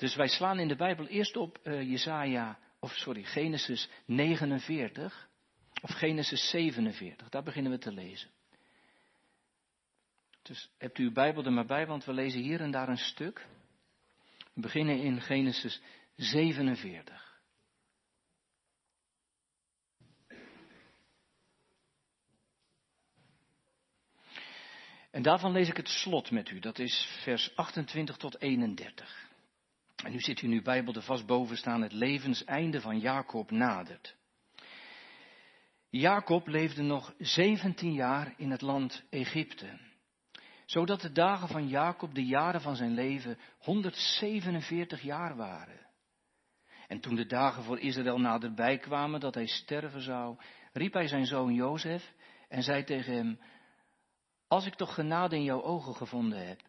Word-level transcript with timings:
Dus 0.00 0.14
wij 0.14 0.28
slaan 0.28 0.58
in 0.58 0.68
de 0.68 0.76
Bijbel 0.76 1.06
eerst 1.06 1.36
op 1.36 1.58
uh, 1.62 1.82
Jesaja, 1.90 2.58
of 2.78 2.92
sorry, 2.92 3.22
Genesis 3.24 3.88
49, 4.04 5.28
of 5.82 5.90
Genesis 5.90 6.50
47. 6.50 7.28
Daar 7.28 7.42
beginnen 7.42 7.72
we 7.72 7.78
te 7.78 7.92
lezen. 7.92 8.30
Dus 10.42 10.70
hebt 10.78 10.98
u 10.98 11.02
uw 11.02 11.12
Bijbel 11.12 11.44
er 11.44 11.52
maar 11.52 11.66
bij, 11.66 11.86
want 11.86 12.04
we 12.04 12.12
lezen 12.12 12.40
hier 12.40 12.60
en 12.60 12.70
daar 12.70 12.88
een 12.88 12.98
stuk. 12.98 13.46
We 14.54 14.60
beginnen 14.60 15.00
in 15.00 15.20
Genesis 15.20 15.80
47. 16.16 17.40
En 25.10 25.22
daarvan 25.22 25.52
lees 25.52 25.68
ik 25.68 25.76
het 25.76 25.88
slot 25.88 26.30
met 26.30 26.50
u. 26.50 26.58
Dat 26.58 26.78
is 26.78 27.18
vers 27.22 27.56
28 27.56 28.16
tot 28.16 28.40
31. 28.40 29.29
En 30.04 30.12
nu 30.12 30.20
zit 30.20 30.42
u 30.42 30.46
nu 30.46 30.62
Bijbel 30.62 30.94
er 30.94 31.02
vast 31.02 31.26
boven 31.26 31.56
staan. 31.56 31.82
Het 31.82 31.92
levenseinde 31.92 32.80
van 32.80 32.98
Jacob 32.98 33.50
nadert. 33.50 34.16
Jacob 35.90 36.46
leefde 36.46 36.82
nog 36.82 37.14
17 37.18 37.92
jaar 37.92 38.34
in 38.36 38.50
het 38.50 38.60
land 38.60 39.04
Egypte. 39.10 39.78
Zodat 40.64 41.00
de 41.00 41.12
dagen 41.12 41.48
van 41.48 41.68
Jacob, 41.68 42.14
de 42.14 42.24
jaren 42.24 42.60
van 42.60 42.76
zijn 42.76 42.94
leven, 42.94 43.38
147 43.58 45.02
jaar 45.02 45.36
waren. 45.36 45.86
En 46.88 47.00
toen 47.00 47.14
de 47.14 47.26
dagen 47.26 47.62
voor 47.62 47.78
Israël 47.78 48.18
naderbij 48.18 48.78
kwamen 48.78 49.20
dat 49.20 49.34
hij 49.34 49.46
sterven 49.46 50.02
zou, 50.02 50.36
riep 50.72 50.92
hij 50.92 51.06
zijn 51.06 51.26
zoon 51.26 51.54
Jozef 51.54 52.12
en 52.48 52.62
zei 52.62 52.84
tegen 52.84 53.14
hem, 53.14 53.40
als 54.48 54.66
ik 54.66 54.74
toch 54.74 54.94
genade 54.94 55.36
in 55.36 55.42
jouw 55.42 55.62
ogen 55.62 55.94
gevonden 55.94 56.46
heb, 56.46 56.60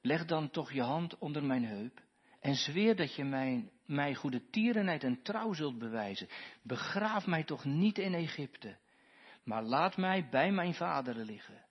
leg 0.00 0.24
dan 0.24 0.50
toch 0.50 0.72
je 0.72 0.82
hand 0.82 1.18
onder 1.18 1.44
mijn 1.44 1.64
heup 1.64 2.04
en 2.46 2.54
zweer 2.54 2.96
dat 2.96 3.14
je 3.14 3.24
mij, 3.24 3.70
mij 3.86 4.14
goede 4.14 4.50
tierenheid 4.50 5.04
en 5.04 5.22
trouw 5.22 5.52
zult 5.52 5.78
bewijzen. 5.78 6.28
Begraaf 6.62 7.26
mij 7.26 7.44
toch 7.44 7.64
niet 7.64 7.98
in 7.98 8.14
Egypte, 8.14 8.78
maar 9.44 9.62
laat 9.62 9.96
mij 9.96 10.28
bij 10.28 10.52
mijn 10.52 10.74
vaderen 10.74 11.24
liggen. 11.24 11.64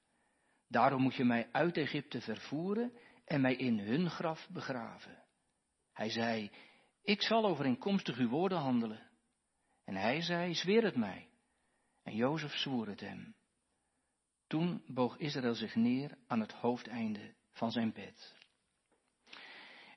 Daarom 0.68 1.02
moet 1.02 1.16
je 1.16 1.24
mij 1.24 1.50
uit 1.52 1.78
Egypte 1.78 2.22
vervoeren 2.22 2.92
en 3.26 3.42
mij 3.42 3.56
in 3.56 3.80
hun 3.80 4.10
graf 4.10 4.48
begraven. 4.50 5.24
Hij 5.94 6.10
zei, 6.10 6.52
ik 7.04 7.22
zal 7.22 7.46
overeenkomstig 7.46 8.18
uw 8.18 8.30
woorden 8.30 8.58
handelen. 8.58 9.10
En 9.86 9.96
hij 9.96 10.22
zei, 10.22 10.56
zweer 10.56 10.84
het 10.84 10.96
mij. 10.96 11.28
En 12.04 12.16
Jozef 12.16 12.56
zwoer 12.56 12.88
het 12.88 13.00
hem. 13.00 13.36
Toen 14.48 14.84
boog 14.88 15.18
Israël 15.18 15.56
zich 15.56 15.76
neer 15.76 16.18
aan 16.28 16.40
het 16.40 16.52
hoofdeinde 16.52 17.34
van 17.52 17.72
zijn 17.72 17.94
bed. 17.94 18.45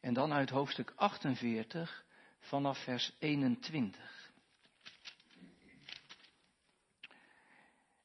En 0.08 0.14
dan 0.14 0.32
uit 0.32 0.50
hoofdstuk 0.50 0.92
48 0.96 2.04
vanaf 2.40 2.84
vers 2.84 3.12
21. 3.18 4.30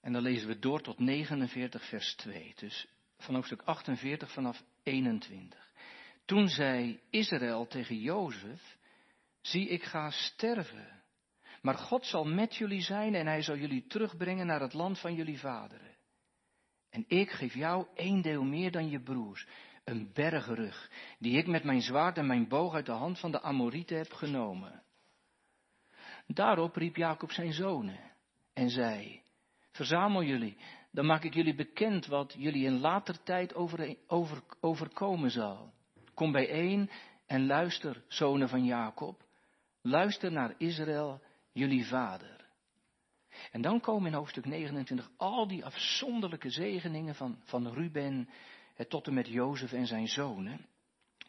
En 0.01 0.13
dan 0.13 0.21
lezen 0.21 0.47
we 0.47 0.59
door 0.59 0.81
tot 0.81 0.99
49 0.99 1.87
vers 1.87 2.15
2. 2.15 2.53
Dus 2.55 2.87
van 3.17 3.35
hoofdstuk 3.35 3.61
48 3.61 4.31
vanaf 4.31 4.63
21. 4.83 5.71
Toen 6.25 6.47
zei 6.47 6.99
Israël 7.09 7.67
tegen 7.67 7.99
Jozef, 7.99 8.77
zie 9.41 9.67
ik 9.67 9.83
ga 9.83 10.09
sterven. 10.09 11.03
Maar 11.61 11.77
God 11.77 12.05
zal 12.05 12.25
met 12.25 12.55
jullie 12.55 12.81
zijn 12.81 13.15
en 13.15 13.27
hij 13.27 13.41
zal 13.41 13.57
jullie 13.57 13.87
terugbrengen 13.87 14.45
naar 14.45 14.61
het 14.61 14.73
land 14.73 14.99
van 14.99 15.15
jullie 15.15 15.39
vaderen. 15.39 15.95
En 16.89 17.05
ik 17.07 17.31
geef 17.31 17.53
jou 17.53 17.87
één 17.95 18.21
deel 18.21 18.43
meer 18.43 18.71
dan 18.71 18.89
je 18.89 19.01
broers. 19.01 19.47
Een 19.83 20.09
bergrug, 20.13 20.91
die 21.19 21.37
ik 21.37 21.47
met 21.47 21.63
mijn 21.63 21.81
zwaard 21.81 22.17
en 22.17 22.27
mijn 22.27 22.47
boog 22.47 22.73
uit 22.73 22.85
de 22.85 22.91
hand 22.91 23.19
van 23.19 23.31
de 23.31 23.41
Amorieten 23.41 23.97
heb 23.97 24.11
genomen. 24.11 24.83
Daarop 26.27 26.75
riep 26.75 26.95
Jacob 26.95 27.31
zijn 27.31 27.53
zonen 27.53 27.99
en 28.53 28.69
zei, 28.69 29.21
verzamel 29.71 30.23
jullie, 30.23 30.57
dan 30.91 31.05
maak 31.05 31.23
ik 31.23 31.33
jullie 31.33 31.55
bekend 31.55 32.05
wat 32.05 32.35
jullie 32.37 32.65
in 32.65 32.79
later 32.79 33.23
tijd 33.23 33.55
over, 33.55 33.95
over, 34.07 34.43
overkomen 34.59 35.31
zal. 35.31 35.73
Kom 36.13 36.31
bijeen 36.31 36.89
en 37.25 37.45
luister, 37.45 38.03
zonen 38.07 38.49
van 38.49 38.65
Jacob, 38.65 39.23
luister 39.81 40.31
naar 40.31 40.53
Israël, 40.57 41.21
jullie 41.51 41.85
vader. 41.85 42.45
En 43.51 43.61
dan 43.61 43.79
komen 43.79 44.11
in 44.11 44.17
hoofdstuk 44.17 44.45
29 44.45 45.09
al 45.17 45.47
die 45.47 45.65
afzonderlijke 45.65 46.49
zegeningen 46.49 47.15
van, 47.15 47.39
van 47.43 47.73
Ruben 47.73 48.29
tot 48.87 49.07
en 49.07 49.13
met 49.13 49.27
Jozef 49.27 49.73
en 49.73 49.87
zijn 49.87 50.07
zonen. 50.07 50.65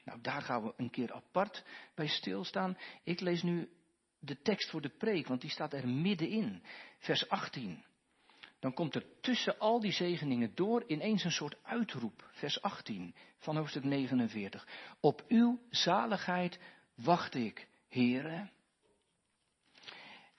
Nou, 0.04 0.20
daar 0.20 0.42
gaan 0.42 0.62
we 0.62 0.72
een 0.76 0.90
keer 0.90 1.12
apart 1.12 1.64
bij 1.94 2.06
stilstaan. 2.06 2.78
Ik 3.02 3.20
lees 3.20 3.42
nu 3.42 3.68
de 4.18 4.42
tekst 4.42 4.70
voor 4.70 4.80
de 4.80 4.88
preek, 4.98 5.26
want 5.26 5.40
die 5.40 5.50
staat 5.50 5.72
er 5.72 5.88
middenin. 5.88 6.62
Vers 6.98 7.28
18. 7.28 7.84
Dan 8.58 8.74
komt 8.74 8.94
er 8.94 9.06
tussen 9.20 9.58
al 9.58 9.80
die 9.80 9.92
zegeningen 9.92 10.54
door 10.54 10.84
ineens 10.86 11.24
een 11.24 11.32
soort 11.32 11.56
uitroep. 11.62 12.28
Vers 12.32 12.62
18 12.62 13.14
van 13.38 13.56
hoofdstuk 13.56 13.84
49. 13.84 14.68
Op 15.00 15.24
uw 15.28 15.60
zaligheid 15.70 16.58
wacht 16.94 17.34
ik, 17.34 17.68
heren. 17.88 18.52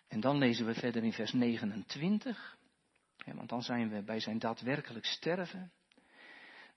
En 0.08 0.20
dan 0.20 0.38
lezen 0.38 0.66
we 0.66 0.74
verder 0.74 1.04
in 1.04 1.14
vers 1.14 1.34
29, 1.34 2.58
want 3.26 3.50
dan 3.50 3.64
zijn 3.64 3.90
we 3.90 4.04
bij 4.04 4.20
zijn 4.20 4.40
daadwerkelijk 4.40 5.06
sterven. 5.06 5.72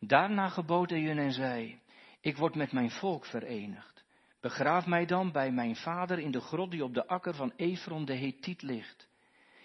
Daarna 0.00 0.48
gebood 0.48 0.90
hij 0.90 1.02
hun 1.02 1.18
en 1.18 1.32
zei, 1.32 1.80
ik 2.20 2.36
word 2.36 2.54
met 2.54 2.72
mijn 2.72 2.90
volk 2.90 3.26
verenigd. 3.26 4.04
Begraaf 4.40 4.86
mij 4.86 5.06
dan 5.06 5.32
bij 5.32 5.50
mijn 5.50 5.76
vader 5.76 6.18
in 6.18 6.30
de 6.30 6.40
grot 6.40 6.70
die 6.70 6.84
op 6.84 6.94
de 6.94 7.06
akker 7.06 7.34
van 7.34 7.52
Efron 7.56 8.04
de 8.04 8.14
Hethiet 8.14 8.62
ligt. 8.62 9.08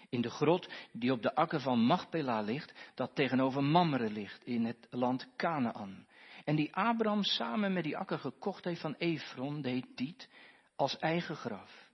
In 0.08 0.20
de 0.20 0.30
grot 0.30 0.68
die 0.92 1.12
op 1.12 1.22
de 1.22 1.34
akker 1.34 1.60
van 1.60 1.78
Machpela 1.78 2.40
ligt, 2.40 2.74
dat 2.94 3.14
tegenover 3.14 3.64
Mamre 3.64 4.10
ligt, 4.10 4.44
in 4.44 4.64
het 4.64 4.86
land 4.90 5.28
Canaan. 5.36 6.06
En 6.44 6.56
die 6.56 6.74
Abraham 6.74 7.22
samen 7.22 7.72
met 7.72 7.84
die 7.84 7.96
akker 7.96 8.18
gekocht 8.18 8.64
heeft 8.64 8.80
van 8.80 8.94
Efron 8.94 9.62
de 9.62 9.70
Hethiet 9.70 10.28
als 10.76 10.98
eigen 10.98 11.36
graf. 11.36 11.90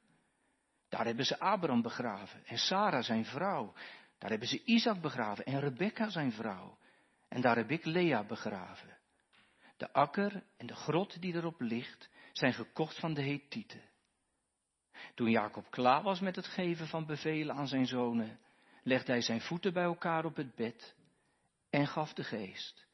Daar 0.88 1.04
hebben 1.04 1.24
ze 1.24 1.38
Abraham 1.38 1.82
begraven 1.82 2.46
en 2.46 2.58
Sarah 2.58 3.02
zijn 3.02 3.24
vrouw. 3.24 3.72
Daar 4.18 4.30
hebben 4.30 4.48
ze 4.48 4.64
Isaac 4.64 5.00
begraven 5.00 5.44
en 5.44 5.60
Rebecca 5.60 6.08
zijn 6.08 6.32
vrouw. 6.32 6.78
En 7.30 7.40
daar 7.40 7.56
heb 7.56 7.70
ik 7.70 7.84
Lea 7.84 8.24
begraven. 8.24 8.98
De 9.76 9.92
akker 9.92 10.42
en 10.56 10.66
de 10.66 10.74
grot 10.74 11.20
die 11.20 11.34
erop 11.34 11.60
ligt 11.60 12.10
zijn 12.32 12.52
gekocht 12.52 12.98
van 12.98 13.14
de 13.14 13.22
Hethieten. 13.22 13.82
Toen 15.14 15.30
Jacob 15.30 15.70
klaar 15.70 16.02
was 16.02 16.20
met 16.20 16.36
het 16.36 16.46
geven 16.46 16.86
van 16.86 17.06
bevelen 17.06 17.54
aan 17.54 17.68
zijn 17.68 17.86
zonen, 17.86 18.38
legde 18.82 19.12
hij 19.12 19.20
zijn 19.20 19.40
voeten 19.40 19.72
bij 19.72 19.82
elkaar 19.82 20.24
op 20.24 20.36
het 20.36 20.54
bed 20.54 20.94
en 21.70 21.86
gaf 21.86 22.12
de 22.12 22.24
geest. 22.24 22.86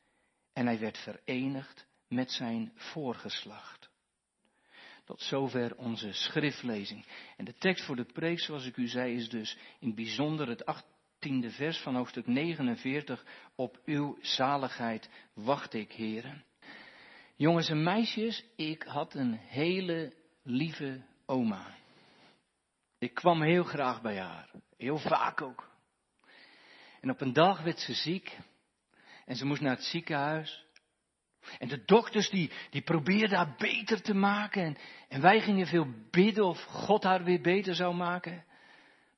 En 0.53 0.67
hij 0.67 0.79
werd 0.79 0.99
verenigd 0.99 1.87
met 2.09 2.31
zijn 2.33 2.73
voorgeslacht. 2.75 3.91
Tot 5.05 5.21
zover 5.21 5.77
onze 5.77 6.13
schriftlezing. 6.13 7.07
En 7.37 7.45
de 7.45 7.55
tekst 7.55 7.85
voor 7.85 7.97
de 7.97 8.05
preek, 8.05 8.41
zoals 8.41 8.67
ik 8.67 8.77
u 8.77 8.89
zei, 8.89 9.15
is 9.15 9.29
dus 9.29 9.59
in 9.79 9.95
bijzonder 9.95 10.49
het 10.49 10.65
achttiende 11.27 11.57
vers 11.57 11.79
van 11.79 11.95
hoofdstuk 11.95 12.27
49. 12.27 13.25
Op 13.55 13.81
uw 13.85 14.19
zaligheid 14.21 15.11
wacht 15.35 15.75
ik, 15.75 15.93
heren. 15.93 16.45
Jongens 17.37 17.69
en 17.69 17.83
meisjes, 17.83 18.45
ik 18.57 18.83
had 18.83 19.15
een 19.15 19.33
hele 19.33 20.13
lieve 20.43 21.01
oma. 21.25 21.75
Ik 22.99 23.15
kwam 23.15 23.43
heel 23.43 23.65
graag 23.65 24.03
bij 24.03 24.19
haar. 24.19 24.51
Heel 24.77 24.99
vaak 24.99 25.43
ook. 25.43 25.71
En 27.01 27.11
op 27.11 27.21
een 27.21 27.33
dag 27.33 27.63
werd 27.63 27.79
ze 27.79 27.95
ziek. 27.95 28.39
En 29.25 29.37
ze 29.37 29.45
moest 29.45 29.61
naar 29.61 29.77
het 29.77 29.85
ziekenhuis. 29.85 30.65
En 31.59 31.69
de 31.69 31.85
dokters 31.85 32.31
die, 32.31 32.51
die 32.71 32.83
probeerden 32.83 33.39
haar 33.39 33.55
beter 33.59 34.03
te 34.03 34.15
maken. 34.15 34.63
En, 34.63 34.77
en 35.09 35.21
wij 35.21 35.41
gingen 35.41 35.67
veel 35.67 35.87
bidden 36.11 36.45
of 36.45 36.63
God 36.63 37.03
haar 37.03 37.25
weer 37.25 37.41
beter 37.41 37.75
zou 37.75 37.95
maken. 37.95 38.45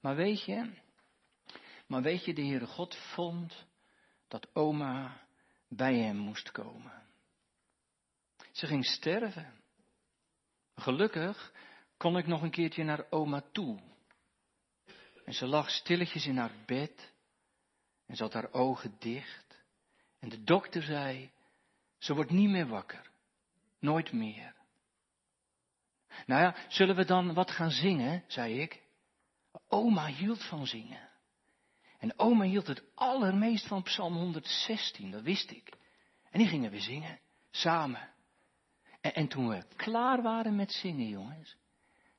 Maar 0.00 0.16
weet 0.16 0.44
je, 0.44 0.70
maar 1.88 2.02
weet 2.02 2.25
je, 2.25 2.35
de 2.35 2.43
Heere 2.43 2.67
God 2.67 2.96
vond 2.96 3.67
dat 4.29 4.55
oma 4.55 5.20
bij 5.69 5.94
hem 5.94 6.17
moest 6.17 6.50
komen. 6.50 7.02
Ze 8.52 8.67
ging 8.67 8.85
sterven. 8.85 9.52
Gelukkig 10.75 11.52
kon 11.96 12.17
ik 12.17 12.26
nog 12.26 12.43
een 12.43 12.50
keertje 12.50 12.85
naar 12.85 13.06
oma 13.11 13.43
toe. 13.52 13.81
En 15.25 15.32
ze 15.32 15.46
lag 15.46 15.70
stilletjes 15.70 16.26
in 16.26 16.37
haar 16.37 16.55
bed 16.67 17.12
en 18.06 18.19
had 18.19 18.32
haar 18.32 18.52
ogen 18.52 18.96
dicht. 18.99 19.62
En 20.19 20.29
de 20.29 20.44
dokter 20.44 20.82
zei, 20.82 21.31
ze 21.99 22.14
wordt 22.14 22.31
niet 22.31 22.50
meer 22.50 22.67
wakker. 22.67 23.11
Nooit 23.79 24.12
meer. 24.12 24.55
Nou 26.26 26.43
ja, 26.43 26.56
zullen 26.69 26.96
we 26.96 27.05
dan 27.05 27.35
wat 27.35 27.50
gaan 27.50 27.70
zingen, 27.70 28.25
zei 28.26 28.61
ik. 28.61 28.82
Oma 29.69 30.06
hield 30.06 30.44
van 30.44 30.67
zingen. 30.67 31.07
En 31.98 32.18
oma 32.18 32.44
hield 32.44 32.66
het 32.66 32.82
allermeest 32.94 33.66
van 33.66 33.82
Psalm 33.82 34.14
116, 34.14 35.10
dat 35.10 35.22
wist 35.22 35.50
ik. 35.50 35.76
En 36.30 36.38
die 36.38 36.48
gingen 36.48 36.70
we 36.70 36.80
zingen, 36.80 37.20
samen. 37.50 38.14
En, 39.00 39.14
en 39.14 39.28
toen 39.28 39.48
we 39.48 39.64
klaar 39.76 40.22
waren 40.22 40.56
met 40.56 40.72
zingen, 40.72 41.08
jongens, 41.08 41.56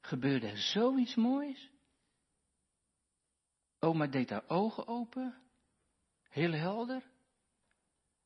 gebeurde 0.01 0.47
er 0.47 0.57
zoiets 0.57 1.15
moois. 1.15 1.69
Oma 3.79 4.07
deed 4.07 4.29
haar 4.29 4.43
ogen 4.47 4.87
open, 4.87 5.41
heel 6.29 6.51
helder. 6.51 7.03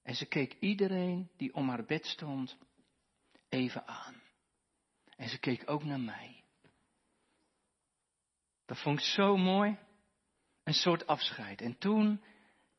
En 0.04 0.16
ze 0.16 0.26
keek 0.26 0.54
iedereen 0.60 1.30
die 1.38 1.54
om 1.54 1.70
haar 1.70 1.86
bed 1.86 2.06
stond 2.06 2.58
even 3.50 3.88
aan. 3.88 4.22
En 5.16 5.30
ze 5.30 5.40
keek 5.40 5.70
ook 5.70 5.84
naar 5.84 6.00
mij. 6.00 6.44
Dat 8.66 8.78
vond 8.78 9.00
ik 9.00 9.06
zo 9.06 9.38
mooi. 9.38 9.78
Een 10.64 10.74
soort 10.74 11.08
afscheid. 11.08 11.62
En 11.62 11.78
toen, 11.78 12.24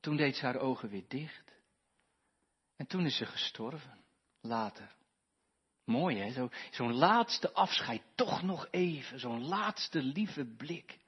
toen 0.01 0.17
deed 0.17 0.37
ze 0.37 0.45
haar 0.45 0.59
ogen 0.59 0.89
weer 0.89 1.05
dicht. 1.09 1.53
En 2.77 2.87
toen 2.87 3.07
is 3.07 3.17
ze 3.17 3.27
gestorven. 3.27 4.05
Later. 4.41 4.95
Mooi 5.85 6.19
hè, 6.19 6.49
zo'n 6.71 6.95
laatste 6.95 7.53
afscheid, 7.53 8.03
toch 8.15 8.43
nog 8.43 8.69
even, 8.71 9.21
zo'n 9.21 9.47
laatste 9.47 10.03
lieve 10.03 10.45
blik. 10.45 10.99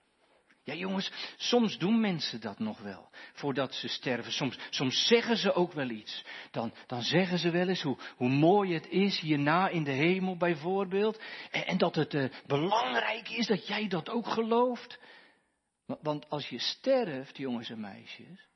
Ja 0.63 0.75
jongens, 0.75 1.13
soms 1.37 1.79
doen 1.79 2.01
mensen 2.01 2.41
dat 2.41 2.59
nog 2.59 2.79
wel, 2.79 3.11
voordat 3.33 3.75
ze 3.75 3.89
sterven. 3.89 4.33
Soms, 4.33 4.59
soms 4.71 5.07
zeggen 5.07 5.37
ze 5.37 5.53
ook 5.53 5.73
wel 5.73 5.89
iets. 5.89 6.25
Dan, 6.51 6.73
dan 6.87 7.03
zeggen 7.03 7.39
ze 7.39 7.51
wel 7.51 7.69
eens 7.69 7.83
hoe, 7.83 7.99
hoe 8.17 8.29
mooi 8.29 8.75
het 8.75 8.89
is 8.89 9.21
hierna 9.21 9.69
in 9.69 9.85
de 9.85 9.93
hemel 9.93 10.37
bijvoorbeeld. 10.37 11.21
En, 11.51 11.67
en 11.67 11.79
dat 11.79 11.95
het 11.95 12.15
uh, 12.15 12.31
belangrijk 12.47 13.29
is 13.29 13.47
dat 13.47 13.67
jij 13.67 13.89
dat 13.89 14.11
ook 14.11 14.27
gelooft. 14.27 14.99
Want 15.87 16.29
als 16.29 16.49
je 16.49 16.59
sterft, 16.59 17.37
jongens 17.37 17.71
en 17.71 17.81
meisjes, 17.81 18.49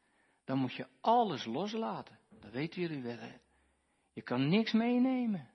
dan 0.45 0.59
moet 0.59 0.75
je 0.75 0.87
alles 1.01 1.45
loslaten. 1.45 2.19
Dat 2.41 2.51
weten 2.51 2.81
jullie 2.81 3.03
wel 3.03 3.19
hè. 3.19 3.37
Je 4.13 4.23
kan 4.23 4.49
niks 4.49 4.73
meenemen. 4.73 5.51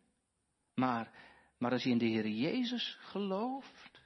Maar, 0.76 1.12
maar 1.58 1.72
als 1.72 1.84
je 1.84 1.90
in 1.90 1.98
de 1.98 2.06
Heer 2.06 2.28
Jezus 2.28 2.98
gelooft 3.02 4.02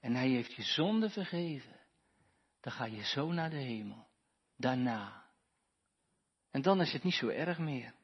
en 0.00 0.14
Hij 0.14 0.28
heeft 0.28 0.54
je 0.54 0.62
zonde 0.62 1.10
vergeven, 1.10 1.76
dan 2.60 2.72
ga 2.72 2.84
je 2.84 3.04
zo 3.04 3.32
naar 3.32 3.50
de 3.50 3.56
hemel. 3.56 4.06
Daarna. 4.56 5.24
En 6.50 6.62
dan 6.62 6.80
is 6.80 6.92
het 6.92 7.02
niet 7.02 7.14
zo 7.14 7.28
erg 7.28 7.58
meer. 7.58 7.94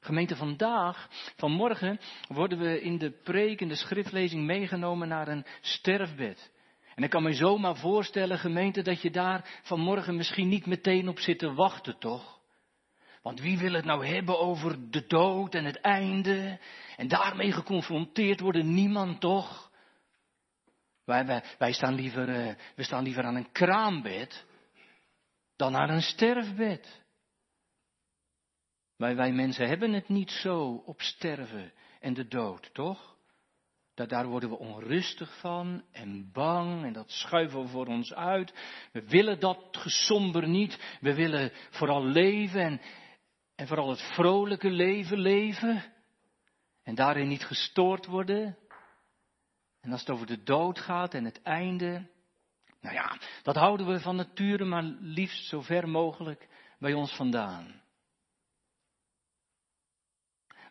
Gemeente 0.00 0.36
vandaag, 0.36 1.08
vanmorgen, 1.36 2.00
worden 2.28 2.58
we 2.58 2.80
in 2.80 2.98
de 2.98 3.10
preek, 3.10 3.60
in 3.60 3.68
de 3.68 3.74
schriftlezing 3.74 4.44
meegenomen 4.44 5.08
naar 5.08 5.28
een 5.28 5.46
sterfbed. 5.60 6.50
En 7.02 7.08
ik 7.08 7.14
kan 7.14 7.22
me 7.22 7.32
zomaar 7.32 7.76
voorstellen, 7.76 8.38
gemeente, 8.38 8.82
dat 8.82 9.02
je 9.02 9.10
daar 9.10 9.60
vanmorgen 9.62 10.16
misschien 10.16 10.48
niet 10.48 10.66
meteen 10.66 11.08
op 11.08 11.18
zit 11.18 11.38
te 11.38 11.52
wachten, 11.54 11.98
toch? 11.98 12.40
Want 13.22 13.40
wie 13.40 13.58
wil 13.58 13.72
het 13.72 13.84
nou 13.84 14.06
hebben 14.06 14.38
over 14.38 14.90
de 14.90 15.06
dood 15.06 15.54
en 15.54 15.64
het 15.64 15.80
einde? 15.80 16.58
En 16.96 17.08
daarmee 17.08 17.52
geconfronteerd 17.52 18.40
worden, 18.40 18.74
niemand 18.74 19.20
toch? 19.20 19.70
Wij, 21.04 21.42
wij, 21.58 21.72
staan 21.72 21.94
liever, 21.94 22.28
uh, 22.28 22.54
we 22.76 22.82
staan 22.82 23.02
liever 23.02 23.24
aan 23.24 23.36
een 23.36 23.52
kraambed 23.52 24.46
dan 25.56 25.76
aan 25.76 25.90
een 25.90 26.02
sterfbed. 26.02 27.02
Wij, 28.96 29.16
wij 29.16 29.32
mensen 29.32 29.68
hebben 29.68 29.92
het 29.92 30.08
niet 30.08 30.30
zo 30.30 30.82
op 30.86 31.00
sterven 31.00 31.72
en 32.00 32.14
de 32.14 32.28
dood, 32.28 32.70
toch? 32.72 33.11
Daar, 33.94 34.08
daar 34.08 34.26
worden 34.26 34.48
we 34.48 34.58
onrustig 34.58 35.38
van 35.40 35.84
en 35.92 36.32
bang 36.32 36.84
en 36.84 36.92
dat 36.92 37.10
schuiven 37.10 37.62
we 37.62 37.68
voor 37.68 37.86
ons 37.86 38.14
uit. 38.14 38.54
We 38.92 39.08
willen 39.08 39.40
dat 39.40 39.68
gesomber 39.70 40.48
niet. 40.48 40.98
We 41.00 41.14
willen 41.14 41.52
vooral 41.70 42.04
leven 42.04 42.60
en, 42.60 42.80
en 43.54 43.66
vooral 43.66 43.90
het 43.90 44.02
vrolijke 44.14 44.70
leven 44.70 45.18
leven. 45.18 45.84
En 46.82 46.94
daarin 46.94 47.28
niet 47.28 47.44
gestoord 47.44 48.06
worden. 48.06 48.58
En 49.80 49.92
als 49.92 50.00
het 50.00 50.10
over 50.10 50.26
de 50.26 50.42
dood 50.42 50.78
gaat 50.78 51.14
en 51.14 51.24
het 51.24 51.42
einde. 51.42 52.10
Nou 52.80 52.94
ja, 52.94 53.18
dat 53.42 53.56
houden 53.56 53.86
we 53.86 54.00
van 54.00 54.16
nature 54.16 54.64
maar 54.64 54.82
liefst 55.00 55.48
zo 55.48 55.60
ver 55.60 55.88
mogelijk 55.88 56.48
bij 56.78 56.92
ons 56.92 57.16
vandaan. 57.16 57.82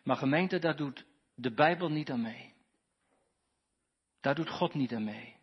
Maar 0.02 0.16
gemeente, 0.16 0.58
daar 0.58 0.76
doet 0.76 1.06
de 1.34 1.54
Bijbel 1.54 1.88
niet 1.88 2.10
aan 2.10 2.22
mee. 2.22 2.51
Daar 4.22 4.34
doet 4.34 4.50
God 4.50 4.74
niet 4.74 4.92
aan 4.92 5.04
mee. 5.04 5.36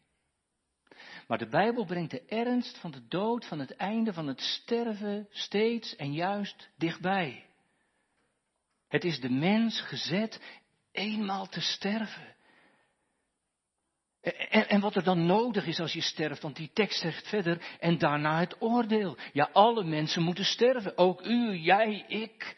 Maar 1.27 1.37
de 1.37 1.47
Bijbel 1.47 1.85
brengt 1.85 2.11
de 2.11 2.25
ernst 2.25 2.77
van 2.77 2.91
de 2.91 3.07
dood, 3.07 3.45
van 3.45 3.59
het 3.59 3.75
einde, 3.75 4.13
van 4.13 4.27
het 4.27 4.41
sterven 4.41 5.27
steeds 5.29 5.95
en 5.95 6.13
juist 6.13 6.69
dichtbij. 6.77 7.45
Het 8.87 9.03
is 9.03 9.19
de 9.19 9.29
mens 9.29 9.81
gezet 9.81 10.41
eenmaal 10.91 11.47
te 11.47 11.61
sterven. 11.61 12.35
En, 14.21 14.69
en, 14.69 14.79
wat 14.79 14.95
er 14.95 15.03
dan 15.03 15.25
nodig 15.25 15.65
is 15.65 15.79
als 15.79 15.93
je 15.93 16.01
sterft, 16.01 16.41
want 16.41 16.55
die 16.55 16.71
tekst 16.73 16.99
zegt 16.99 17.27
verder, 17.27 17.77
en 17.79 17.97
daarna 17.97 18.39
het 18.39 18.61
oordeel. 18.61 19.17
Ja, 19.33 19.49
alle 19.53 19.83
mensen 19.83 20.23
moeten 20.23 20.45
sterven, 20.45 20.97
ook 20.97 21.21
u, 21.25 21.55
jij, 21.55 22.05
ik. 22.07 22.57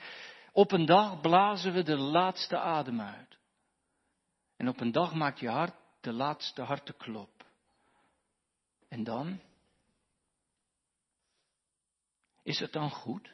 Op 0.52 0.72
een 0.72 0.86
dag 0.86 1.22
blazen 1.22 1.74
we 1.74 1.84
de 1.84 1.98
laatste 1.98 2.60
adem 2.60 3.02
uit. 3.02 3.38
En 4.58 4.68
op 4.68 4.80
een 4.80 4.92
dag 4.92 5.14
maakt 5.14 5.40
je 5.40 5.50
hart 5.50 5.81
de 6.02 6.14
laatste 6.14 6.62
harteklop. 6.62 7.46
En 8.88 9.04
dan? 9.04 9.40
Is 12.44 12.60
het 12.60 12.72
dan 12.72 12.90
goed? 12.90 13.34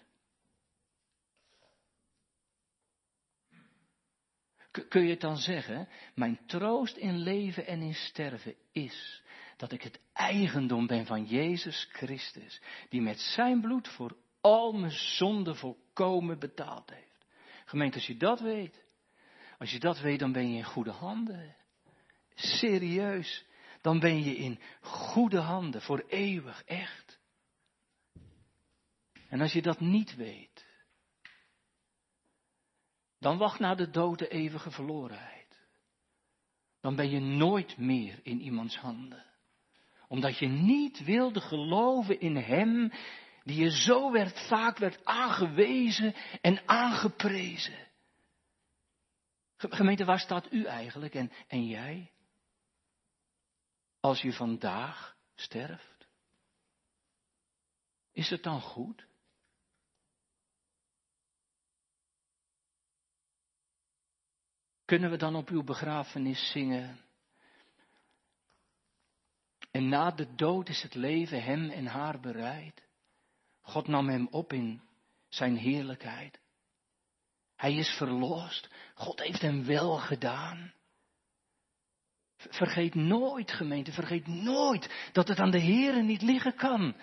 Kun 4.90 5.04
je 5.04 5.10
het 5.10 5.22
dan 5.22 5.38
zeggen, 5.38 5.88
mijn 6.16 6.46
troost 6.46 6.98
in 6.98 7.18
leven 7.18 7.66
en 7.66 7.82
in 7.82 7.94
sterven 7.94 8.56
is 8.72 9.22
dat 9.58 9.72
ik 9.72 9.82
het 9.82 10.00
eigendom 10.14 10.88
ben 10.88 11.06
van 11.06 11.26
Jezus 11.26 11.88
Christus, 11.92 12.62
die 12.90 13.02
met 13.02 13.20
zijn 13.20 13.62
bloed 13.62 13.88
voor 13.88 14.18
al 14.42 14.72
mijn 14.72 14.92
zonden 14.92 15.56
volkomen 15.56 16.40
betaald 16.40 16.90
heeft. 16.90 17.26
Gemeente, 17.66 17.96
als 17.96 18.08
je 18.08 18.18
dat 18.18 18.40
weet, 18.40 18.84
als 19.58 19.72
je 19.72 19.80
dat 19.80 20.00
weet, 20.00 20.20
dan 20.20 20.32
ben 20.32 20.52
je 20.52 20.58
in 20.58 20.64
goede 20.64 20.92
handen. 20.92 21.56
Serieus, 22.40 23.46
dan 23.82 24.00
ben 24.00 24.24
je 24.24 24.36
in 24.36 24.60
goede 24.82 25.40
handen 25.40 25.82
voor 25.82 26.04
eeuwig, 26.08 26.64
echt. 26.64 27.20
En 29.30 29.42
als 29.42 29.54
je 29.54 29.62
dat 29.62 29.80
niet 29.80 30.16
weet, 30.16 30.66
dan 33.20 33.38
wacht 33.38 33.60
na 33.60 33.76
de 33.76 33.90
dood 33.90 34.20
de 34.20 34.28
eeuwige 34.28 34.72
verlorenheid. 34.72 35.60
Dan 36.82 36.96
ben 36.96 37.10
je 37.10 37.20
nooit 37.20 37.78
meer 37.78 38.20
in 38.24 38.42
iemands 38.42 38.78
handen. 38.78 39.26
Omdat 40.08 40.38
je 40.38 40.48
niet 40.48 41.04
wilde 41.04 41.42
geloven 41.42 42.20
in 42.20 42.36
Hem 42.36 42.92
die 43.44 43.64
je 43.64 43.72
zo 43.72 44.12
werd, 44.12 44.48
vaak 44.48 44.78
werd 44.78 45.06
aangewezen 45.06 46.16
en 46.42 46.62
aangeprezen. 46.66 47.88
Gemeente, 49.58 50.06
waar 50.06 50.20
staat 50.20 50.52
u 50.52 50.64
eigenlijk 50.64 51.16
en, 51.16 51.32
en 51.48 51.66
jij? 51.66 52.12
Als 54.00 54.22
je 54.22 54.34
vandaag 54.34 55.18
sterft? 55.36 56.08
Is 58.12 58.30
het 58.30 58.44
dan 58.44 58.62
goed? 58.62 59.08
Kunnen 64.86 65.10
we 65.10 65.18
dan 65.18 65.36
op 65.36 65.50
uw 65.50 65.64
begrafenis 65.64 66.52
zingen? 66.52 67.00
En 69.72 69.90
na 69.90 70.12
de 70.12 70.36
dood 70.36 70.70
is 70.70 70.82
het 70.82 70.96
leven 70.96 71.44
hem 71.44 71.70
en 71.70 71.86
haar 71.86 72.20
bereid. 72.20 72.84
God 73.62 73.88
nam 73.88 74.10
hem 74.10 74.28
op 74.28 74.54
in 74.54 74.82
zijn 75.30 75.56
heerlijkheid. 75.56 76.40
Hij 77.56 77.74
is 77.74 77.90
verlost. 77.90 78.70
God 78.94 79.20
heeft 79.20 79.42
hem 79.42 79.66
wel 79.66 79.98
gedaan. 79.98 80.74
Vergeet 82.38 82.96
nooit, 82.96 83.52
gemeente, 83.52 83.92
vergeet 83.92 84.28
nooit 84.28 85.10
dat 85.12 85.28
het 85.28 85.40
aan 85.40 85.52
de 85.52 85.62
Here 85.62 86.02
niet 86.02 86.22
liggen 86.22 86.56
kan. 86.56 86.96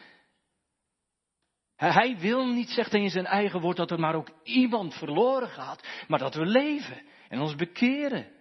Hij 1.76 2.18
wil 2.18 2.46
niet, 2.46 2.68
zegt 2.68 2.92
hij 2.92 3.00
in 3.00 3.10
zijn 3.10 3.26
eigen 3.26 3.60
woord, 3.60 3.76
dat 3.76 3.90
er 3.90 4.00
maar 4.00 4.14
ook 4.14 4.30
iemand 4.42 4.94
verloren 4.94 5.48
gaat, 5.48 5.88
maar 6.08 6.18
dat 6.18 6.34
we 6.34 6.46
leven 6.46 7.02
en 7.28 7.40
ons 7.40 7.54
bekeren. 7.54 8.32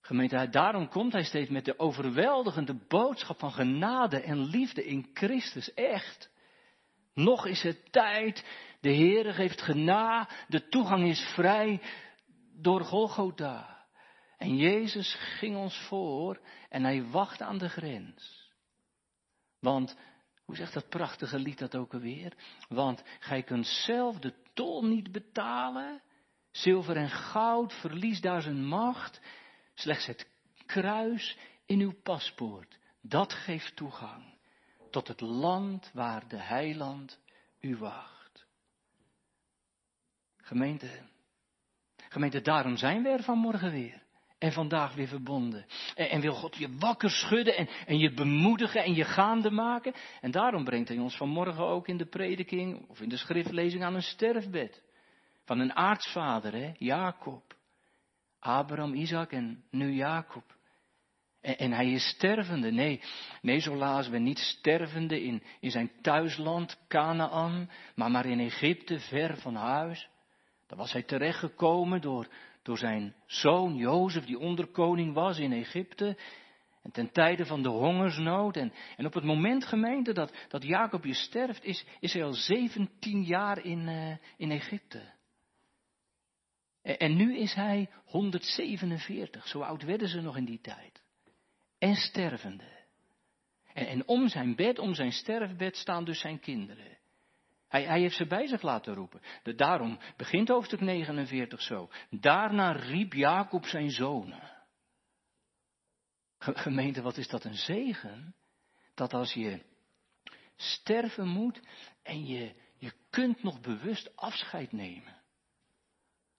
Gemeente, 0.00 0.48
daarom 0.50 0.88
komt 0.88 1.12
hij 1.12 1.24
steeds 1.24 1.50
met 1.50 1.64
de 1.64 1.78
overweldigende 1.78 2.74
boodschap 2.88 3.38
van 3.38 3.52
genade 3.52 4.20
en 4.20 4.44
liefde 4.44 4.84
in 4.84 5.10
Christus. 5.14 5.74
Echt. 5.74 6.30
Nog 7.14 7.46
is 7.46 7.62
het 7.62 7.92
tijd. 7.92 8.44
De 8.80 8.94
Heere 8.94 9.32
geeft 9.32 9.62
gena. 9.62 10.28
De 10.48 10.68
toegang 10.68 11.08
is 11.08 11.20
vrij 11.34 11.80
door 12.60 12.80
Golgotha. 12.80 13.77
En 14.38 14.56
Jezus 14.56 15.14
ging 15.14 15.56
ons 15.56 15.86
voor 15.88 16.40
en 16.68 16.84
hij 16.84 17.04
wacht 17.04 17.42
aan 17.42 17.58
de 17.58 17.68
grens. 17.68 18.52
Want, 19.60 19.96
hoe 20.44 20.56
zegt 20.56 20.74
dat 20.74 20.88
prachtige 20.88 21.38
lied 21.38 21.58
dat 21.58 21.76
ook 21.76 21.92
alweer? 21.92 22.32
Want 22.68 23.02
gij 23.18 23.42
kunt 23.42 23.66
zelf 23.66 24.18
de 24.18 24.34
tol 24.54 24.84
niet 24.84 25.12
betalen 25.12 26.02
Zilver 26.50 26.96
en 26.96 27.10
goud 27.10 27.72
verliest 27.72 28.22
daar 28.22 28.42
zijn 28.42 28.66
macht. 28.66 29.20
Slechts 29.74 30.06
het 30.06 30.28
kruis 30.66 31.38
in 31.66 31.80
uw 31.80 31.92
paspoort, 32.02 32.78
dat 33.02 33.32
geeft 33.32 33.76
toegang 33.76 34.36
tot 34.90 35.08
het 35.08 35.20
land 35.20 35.90
waar 35.92 36.28
de 36.28 36.36
heiland 36.36 37.20
u 37.60 37.76
wacht. 37.76 38.46
Gemeente, 40.36 41.08
gemeente, 42.08 42.40
daarom 42.40 42.76
zijn 42.76 43.02
we 43.02 43.08
er 43.08 43.22
vanmorgen 43.22 43.70
weer. 43.70 44.06
En 44.38 44.52
vandaag 44.52 44.94
weer 44.94 45.08
verbonden. 45.08 45.66
En, 45.94 46.10
en 46.10 46.20
wil 46.20 46.34
God 46.34 46.56
je 46.56 46.76
wakker 46.78 47.10
schudden 47.10 47.56
en, 47.56 47.68
en 47.86 47.98
je 47.98 48.12
bemoedigen 48.12 48.84
en 48.84 48.94
je 48.94 49.04
gaande 49.04 49.50
maken. 49.50 49.94
En 50.20 50.30
daarom 50.30 50.64
brengt 50.64 50.88
hij 50.88 50.98
ons 50.98 51.16
vanmorgen 51.16 51.64
ook 51.64 51.88
in 51.88 51.96
de 51.96 52.06
prediking 52.06 52.88
of 52.88 53.00
in 53.00 53.08
de 53.08 53.16
schriftlezing 53.16 53.82
aan 53.82 53.94
een 53.94 54.02
sterfbed. 54.02 54.82
Van 55.44 55.58
een 55.58 55.74
aartsvader, 55.74 56.52
hè, 56.52 56.72
Jacob. 56.78 57.56
Abraham, 58.38 58.94
Isaac 58.94 59.32
en 59.32 59.64
nu 59.70 59.92
Jacob. 59.92 60.56
En, 61.40 61.72
hij 61.72 61.90
is 61.90 62.08
stervende. 62.08 62.70
Nee, 62.70 63.00
nee, 63.42 63.58
zo 63.60 63.76
lazen 63.76 64.12
we 64.12 64.18
niet 64.18 64.38
stervende 64.38 65.22
in, 65.22 65.42
in 65.60 65.70
zijn 65.70 65.90
thuisland, 66.02 66.78
Canaan, 66.88 67.70
maar 67.94 68.10
maar 68.10 68.26
in 68.26 68.40
Egypte, 68.40 68.98
ver 68.98 69.36
van 69.36 69.54
huis. 69.54 70.08
Daar 70.66 70.78
was 70.78 70.92
hij 70.92 71.02
terechtgekomen 71.02 72.00
door, 72.00 72.28
door 72.68 72.78
zijn 72.78 73.14
zoon 73.26 73.76
Jozef, 73.76 74.24
die 74.24 74.38
onderkoning 74.38 75.14
was 75.14 75.38
in 75.38 75.52
Egypte. 75.52 76.16
En 76.82 76.90
ten 76.90 77.12
tijde 77.12 77.46
van 77.46 77.62
de 77.62 77.68
hongersnood. 77.68 78.56
En, 78.56 78.72
en 78.96 79.06
op 79.06 79.14
het 79.14 79.24
moment, 79.24 79.64
gemeente, 79.64 80.12
dat, 80.12 80.32
dat 80.48 80.62
Jacob 80.62 81.04
je 81.04 81.14
sterft, 81.14 81.64
is, 81.64 82.12
hij 82.12 82.24
al 82.24 82.32
17 82.32 83.22
jaar 83.22 83.64
in, 83.64 83.78
uh, 83.78 84.16
in 84.36 84.50
Egypte. 84.50 85.02
En, 86.82 86.98
en 86.98 87.16
nu 87.16 87.36
is 87.38 87.54
hij 87.54 87.90
147, 88.04 89.48
zo 89.48 89.60
oud 89.60 89.82
werden 89.82 90.08
ze 90.08 90.20
nog 90.20 90.36
in 90.36 90.44
die 90.44 90.60
tijd. 90.60 91.02
En 91.78 91.94
stervende. 91.94 92.86
En, 93.72 93.86
en 93.86 94.08
om 94.08 94.28
zijn 94.28 94.54
bed, 94.56 94.78
om 94.78 94.94
zijn 94.94 95.12
sterfbed 95.12 95.76
staan 95.76 96.04
dus 96.04 96.20
zijn 96.20 96.40
kinderen. 96.40 96.98
Hij, 97.68 97.84
hij, 97.84 98.00
heeft 98.00 98.16
ze 98.16 98.26
bij 98.26 98.46
zich 98.46 98.62
laten 98.62 98.94
roepen. 98.94 99.20
Daarom 99.42 99.98
begint 100.16 100.48
hoofdstuk 100.48 100.80
49 100.80 101.62
zo. 101.62 101.90
Daarna 102.10 102.72
riep 102.72 103.12
Jacob 103.12 103.64
zijn 103.64 103.90
zonen. 103.90 104.56
Gemeente, 106.38 107.02
wat 107.02 107.16
is 107.16 107.28
dat 107.28 107.44
een 107.44 107.54
zegen? 107.54 108.34
Dat 108.94 109.14
als 109.14 109.32
je 109.32 109.62
sterven 110.56 111.28
moet 111.28 111.60
en 112.02 112.26
je, 112.26 112.54
je 112.76 112.92
kunt 113.10 113.42
nog 113.42 113.60
bewust 113.60 114.16
afscheid 114.16 114.72
nemen. 114.72 115.16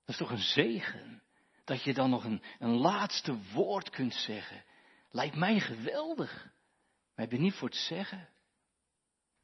Dat 0.05 0.09
is 0.09 0.17
toch 0.17 0.31
een 0.31 0.37
zegen? 0.37 1.23
Dat 1.63 1.83
je 1.83 1.93
dan 1.93 2.09
nog 2.09 2.23
een, 2.23 2.43
een 2.59 2.77
laatste 2.77 3.37
woord 3.53 3.89
kunt 3.89 4.13
zeggen. 4.13 4.63
Lijkt 5.11 5.35
mij 5.35 5.59
geweldig. 5.59 6.51
Maar 7.15 7.25
ik 7.25 7.31
ben 7.31 7.41
niet 7.41 7.53
voor 7.53 7.67
het 7.67 7.77
zeggen. 7.77 8.29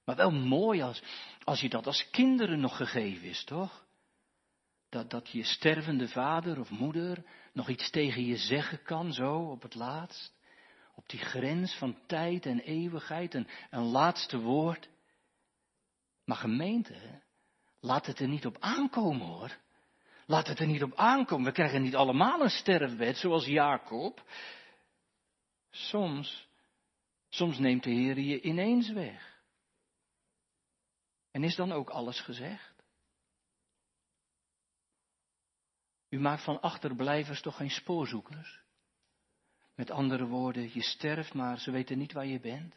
Maar 0.05 0.15
wel 0.15 0.31
mooi 0.31 0.81
als, 0.81 1.03
als 1.43 1.61
je 1.61 1.69
dat 1.69 1.85
als 1.85 2.09
kinderen 2.09 2.59
nog 2.59 2.77
gegeven 2.77 3.27
is, 3.27 3.43
toch? 3.43 3.85
Dat, 4.89 5.09
dat 5.09 5.29
je 5.29 5.43
stervende 5.43 6.07
vader 6.07 6.59
of 6.59 6.69
moeder 6.69 7.23
nog 7.53 7.69
iets 7.69 7.89
tegen 7.89 8.25
je 8.25 8.37
zeggen 8.37 8.83
kan, 8.83 9.13
zo 9.13 9.35
op 9.35 9.61
het 9.61 9.75
laatst. 9.75 10.33
Op 10.95 11.09
die 11.09 11.19
grens 11.19 11.77
van 11.77 11.97
tijd 12.07 12.45
en 12.45 12.59
eeuwigheid, 12.59 13.33
een, 13.33 13.47
een 13.69 13.83
laatste 13.83 14.39
woord. 14.39 14.89
Maar 16.25 16.37
gemeente, 16.37 17.21
laat 17.79 18.05
het 18.05 18.19
er 18.19 18.27
niet 18.27 18.45
op 18.45 18.57
aankomen 18.59 19.27
hoor. 19.27 19.57
Laat 20.25 20.47
het 20.47 20.59
er 20.59 20.67
niet 20.67 20.83
op 20.83 20.95
aankomen. 20.95 21.45
We 21.45 21.51
krijgen 21.51 21.81
niet 21.81 21.95
allemaal 21.95 22.41
een 22.41 22.49
sterfbed 22.49 23.17
zoals 23.17 23.45
Jacob. 23.45 24.23
Soms, 25.71 26.47
soms 27.29 27.57
neemt 27.57 27.83
de 27.83 27.89
Heer 27.89 28.19
je 28.19 28.41
ineens 28.41 28.91
weg. 28.91 29.34
En 31.35 31.43
is 31.43 31.55
dan 31.55 31.71
ook 31.71 31.89
alles 31.89 32.19
gezegd? 32.19 32.83
U 36.09 36.19
maakt 36.19 36.43
van 36.43 36.61
achterblijvers 36.61 37.41
toch 37.41 37.55
geen 37.55 37.69
spoorzoekers? 37.69 38.61
Met 39.73 39.91
andere 39.91 40.25
woorden, 40.25 40.69
je 40.73 40.81
sterft, 40.81 41.33
maar 41.33 41.59
ze 41.59 41.71
weten 41.71 41.97
niet 41.97 42.13
waar 42.13 42.25
je 42.25 42.39
bent. 42.39 42.75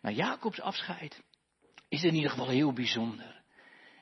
Nou, 0.00 0.14
Jacobs 0.14 0.60
afscheid 0.60 1.22
is 1.88 2.02
in 2.02 2.14
ieder 2.14 2.30
geval 2.30 2.48
heel 2.48 2.72
bijzonder. 2.72 3.42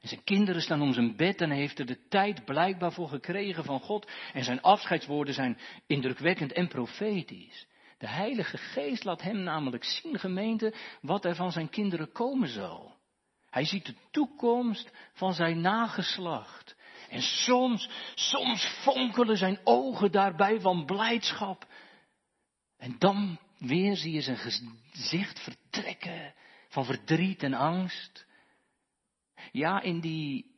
En 0.00 0.08
zijn 0.08 0.24
kinderen 0.24 0.62
staan 0.62 0.82
om 0.82 0.92
zijn 0.92 1.16
bed 1.16 1.40
en 1.40 1.50
hij 1.50 1.58
heeft 1.58 1.78
er 1.78 1.86
de 1.86 2.06
tijd 2.08 2.44
blijkbaar 2.44 2.92
voor 2.92 3.08
gekregen 3.08 3.64
van 3.64 3.80
God. 3.80 4.10
En 4.32 4.44
zijn 4.44 4.62
afscheidswoorden 4.62 5.34
zijn 5.34 5.58
indrukwekkend 5.86 6.52
en 6.52 6.68
profetisch. 6.68 7.66
De 8.00 8.08
Heilige 8.08 8.58
Geest 8.58 9.04
laat 9.04 9.22
hem 9.22 9.42
namelijk 9.42 9.84
zien, 9.84 10.18
gemeente, 10.18 10.74
wat 11.00 11.24
er 11.24 11.34
van 11.34 11.52
zijn 11.52 11.68
kinderen 11.68 12.12
komen 12.12 12.48
zal. 12.48 12.96
Hij 13.50 13.64
ziet 13.64 13.86
de 13.86 13.94
toekomst 14.10 14.90
van 15.12 15.34
zijn 15.34 15.60
nageslacht. 15.60 16.76
En 17.08 17.22
soms, 17.22 17.90
soms 18.14 18.64
fonkelen 18.64 19.36
zijn 19.36 19.60
ogen 19.64 20.12
daarbij 20.12 20.60
van 20.60 20.84
blijdschap. 20.84 21.66
En 22.76 22.96
dan 22.98 23.38
weer 23.58 23.96
zie 23.96 24.12
je 24.12 24.20
zijn 24.20 24.38
gezicht 24.38 25.40
vertrekken 25.40 26.34
van 26.68 26.84
verdriet 26.84 27.42
en 27.42 27.54
angst. 27.54 28.26
Ja, 29.52 29.80
in 29.80 30.00
die, 30.00 30.54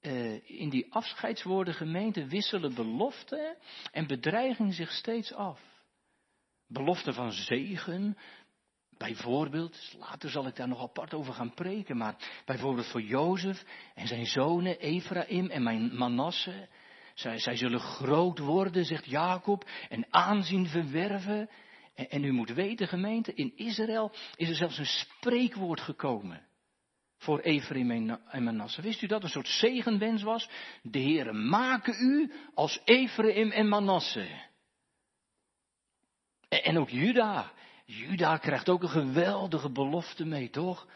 uh, 0.00 0.50
in 0.60 0.68
die 0.68 0.92
afscheidswoorden 0.92 1.74
gemeente 1.74 2.26
wisselen 2.26 2.74
belofte 2.74 3.56
en 3.92 4.06
bedreiging 4.06 4.74
zich 4.74 4.92
steeds 4.92 5.32
af 5.32 5.69
belofte 6.72 7.12
van 7.12 7.32
zegen. 7.32 8.16
Bijvoorbeeld, 8.98 9.94
later 9.98 10.30
zal 10.30 10.46
ik 10.46 10.56
daar 10.56 10.68
nog 10.68 10.82
apart 10.82 11.14
over 11.14 11.32
gaan 11.32 11.54
preken, 11.54 11.96
maar 11.96 12.16
bijvoorbeeld 12.44 12.86
voor 12.86 13.02
Jozef 13.02 13.64
en 13.94 14.06
zijn 14.06 14.26
zonen 14.26 14.78
Ephraim 14.78 15.50
en 15.50 15.96
Manasse. 15.96 16.68
Zij, 17.14 17.38
zij 17.38 17.56
zullen 17.56 17.80
groot 17.80 18.38
worden, 18.38 18.84
zegt 18.84 19.06
Jacob, 19.06 19.68
en 19.88 20.06
aanzien 20.10 20.66
verwerven. 20.66 21.50
En, 21.94 22.24
u 22.24 22.32
moet 22.32 22.52
weten, 22.52 22.88
gemeente, 22.88 23.34
in 23.34 23.52
Israël 23.56 24.12
is 24.36 24.48
er 24.48 24.54
zelfs 24.54 24.78
een 24.78 24.86
spreekwoord 24.86 25.80
gekomen 25.80 26.48
voor 27.16 27.40
Ephraim 27.40 27.90
en 27.90 28.44
Manasse. 28.44 28.82
Wist 28.82 29.02
u 29.02 29.06
dat 29.06 29.22
een 29.22 29.28
soort 29.28 29.48
zegenwens 29.48 30.22
was? 30.22 30.48
De 30.82 31.00
Heere 31.00 31.32
maken 31.32 31.94
u 32.00 32.32
als 32.54 32.80
Ephraim 32.84 33.50
en 33.50 33.68
Manasse. 33.68 34.48
En 36.50 36.78
ook 36.78 36.88
Juda. 36.88 37.52
Juda 37.84 38.36
krijgt 38.36 38.68
ook 38.68 38.82
een 38.82 38.88
geweldige 38.88 39.70
belofte 39.70 40.24
mee, 40.24 40.50
toch? 40.50 40.86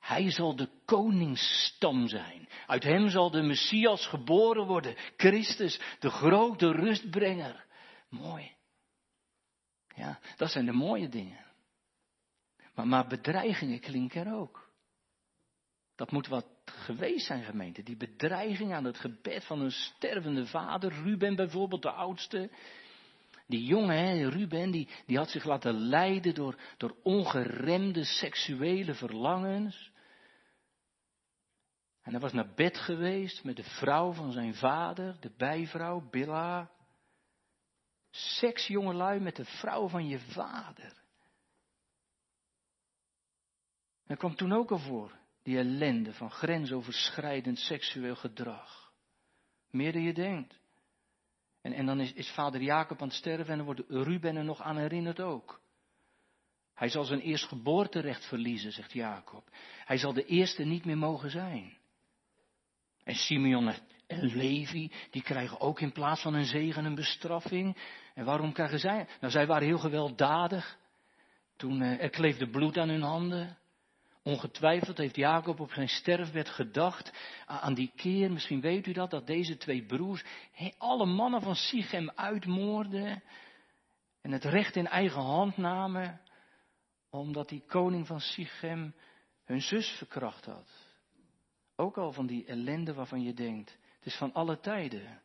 Hij 0.00 0.30
zal 0.30 0.56
de 0.56 0.68
koningsstam 0.84 2.08
zijn. 2.08 2.48
Uit 2.66 2.82
hem 2.82 3.08
zal 3.08 3.30
de 3.30 3.42
Messias 3.42 4.06
geboren 4.06 4.66
worden. 4.66 4.96
Christus, 5.16 5.80
de 5.98 6.10
grote 6.10 6.72
rustbrenger. 6.72 7.64
Mooi. 8.08 8.52
Ja, 9.94 10.18
dat 10.36 10.50
zijn 10.50 10.64
de 10.64 10.72
mooie 10.72 11.08
dingen. 11.08 11.44
Maar, 12.74 12.86
maar 12.86 13.06
bedreigingen 13.06 13.80
klinken 13.80 14.26
er 14.26 14.34
ook. 14.34 14.72
Dat 15.96 16.10
moet 16.10 16.26
wat 16.26 16.46
geweest 16.64 17.26
zijn, 17.26 17.44
gemeente. 17.44 17.82
Die 17.82 17.96
bedreiging 17.96 18.72
aan 18.72 18.84
het 18.84 18.98
gebed 18.98 19.44
van 19.44 19.60
een 19.60 19.72
stervende 19.72 20.46
vader. 20.46 20.92
Ruben 20.92 21.36
bijvoorbeeld, 21.36 21.82
de 21.82 21.90
oudste. 21.90 22.50
Die 23.46 23.64
jongen, 23.64 24.30
Ruben, 24.30 24.70
die, 24.70 25.16
had 25.16 25.30
zich 25.30 25.44
laten 25.44 25.74
leiden 25.74 26.34
door, 26.34 26.60
door 26.76 26.96
ongeremde 27.02 28.04
seksuele 28.04 28.94
verlangens. 28.94 29.92
En 32.02 32.10
hij 32.10 32.20
was 32.20 32.32
naar 32.32 32.54
bed 32.54 32.78
geweest 32.78 33.44
met 33.44 33.56
de 33.56 33.64
vrouw 33.64 34.12
van 34.12 34.32
zijn 34.32 34.54
vader, 34.54 35.16
de 35.20 35.32
bijvrouw, 35.36 36.08
Billa. 36.10 36.70
Seks, 38.10 38.66
jongelui, 38.66 39.20
met 39.20 39.36
de 39.36 39.44
vrouw 39.44 39.88
van 39.88 40.08
je 40.08 40.18
vader. 40.18 41.02
En 44.06 44.16
kwam 44.16 44.36
toen 44.36 44.52
ook 44.52 44.70
al 44.70 44.78
voor, 44.78 45.18
die 45.42 45.58
ellende 45.58 46.12
van 46.12 46.30
grensoverschrijdend 46.30 47.58
seksueel 47.58 48.16
gedrag. 48.16 48.92
Meer 49.70 49.92
dan 49.92 50.02
je 50.02 50.14
denkt. 50.14 50.60
En, 51.64 51.72
en 51.72 51.86
dan 51.86 52.00
is, 52.00 52.12
is 52.12 52.30
vader 52.30 52.62
Jacob 52.62 53.02
aan 53.02 53.08
het 53.08 53.16
sterven 53.16 53.50
en 53.50 53.56
dan 53.56 53.66
wordt 53.66 53.82
Ruben 53.88 54.36
er 54.36 54.44
nog 54.44 54.62
aan 54.62 54.76
herinnerd 54.76 55.20
ook. 55.20 55.60
Hij 56.74 56.88
zal 56.88 57.04
zijn 57.04 57.20
eerstgeboorterecht 57.20 58.26
verliezen, 58.26 58.72
zegt 58.72 58.92
Jacob. 58.92 59.48
Hij 59.84 59.96
zal 59.96 60.12
de 60.12 60.24
eerste 60.24 60.64
niet 60.64 60.84
meer 60.84 60.98
mogen 60.98 61.30
zijn. 61.30 61.76
En 63.04 63.14
Simeon 63.14 63.74
en 64.06 64.36
Levi, 64.36 64.92
die 65.10 65.22
krijgen 65.22 65.60
ook 65.60 65.80
in 65.80 65.92
plaats 65.92 66.22
van 66.22 66.34
een 66.34 66.44
zegen 66.44 66.84
een 66.84 66.94
bestraffing. 66.94 67.76
En 68.14 68.24
waarom 68.24 68.52
krijgen 68.52 68.78
zij? 68.78 69.06
Nou, 69.20 69.32
zij 69.32 69.46
waren 69.46 69.66
heel 69.66 69.78
gewelddadig. 69.78 70.78
Toen 71.56 71.80
uh, 71.80 72.02
er 72.02 72.10
kleefde 72.10 72.50
bloed 72.50 72.78
aan 72.78 72.88
hun 72.88 73.02
handen. 73.02 73.58
Ongetwijfeld 74.26 74.98
heeft 74.98 75.16
Jacob 75.16 75.60
op 75.60 75.72
zijn 75.72 75.88
sterfbed 75.88 76.48
gedacht 76.48 77.12
aan 77.46 77.74
die 77.74 77.92
keer, 77.96 78.32
misschien 78.32 78.60
weet 78.60 78.86
u 78.86 78.92
dat, 78.92 79.10
dat 79.10 79.26
deze 79.26 79.56
twee 79.56 79.84
broers 79.84 80.24
alle 80.78 81.06
mannen 81.06 81.42
van 81.42 81.56
Sichem 81.56 82.10
uitmoorden 82.10 83.22
en 84.20 84.32
het 84.32 84.44
recht 84.44 84.76
in 84.76 84.86
eigen 84.86 85.20
hand 85.20 85.56
namen, 85.56 86.20
omdat 87.10 87.48
die 87.48 87.64
koning 87.66 88.06
van 88.06 88.20
Sichem 88.20 88.94
hun 89.44 89.60
zus 89.60 89.88
verkracht 89.88 90.44
had. 90.44 90.70
Ook 91.76 91.98
al 91.98 92.12
van 92.12 92.26
die 92.26 92.44
ellende 92.44 92.94
waarvan 92.94 93.22
je 93.22 93.34
denkt, 93.34 93.78
het 93.96 94.06
is 94.06 94.16
van 94.16 94.32
alle 94.32 94.60
tijden. 94.60 95.22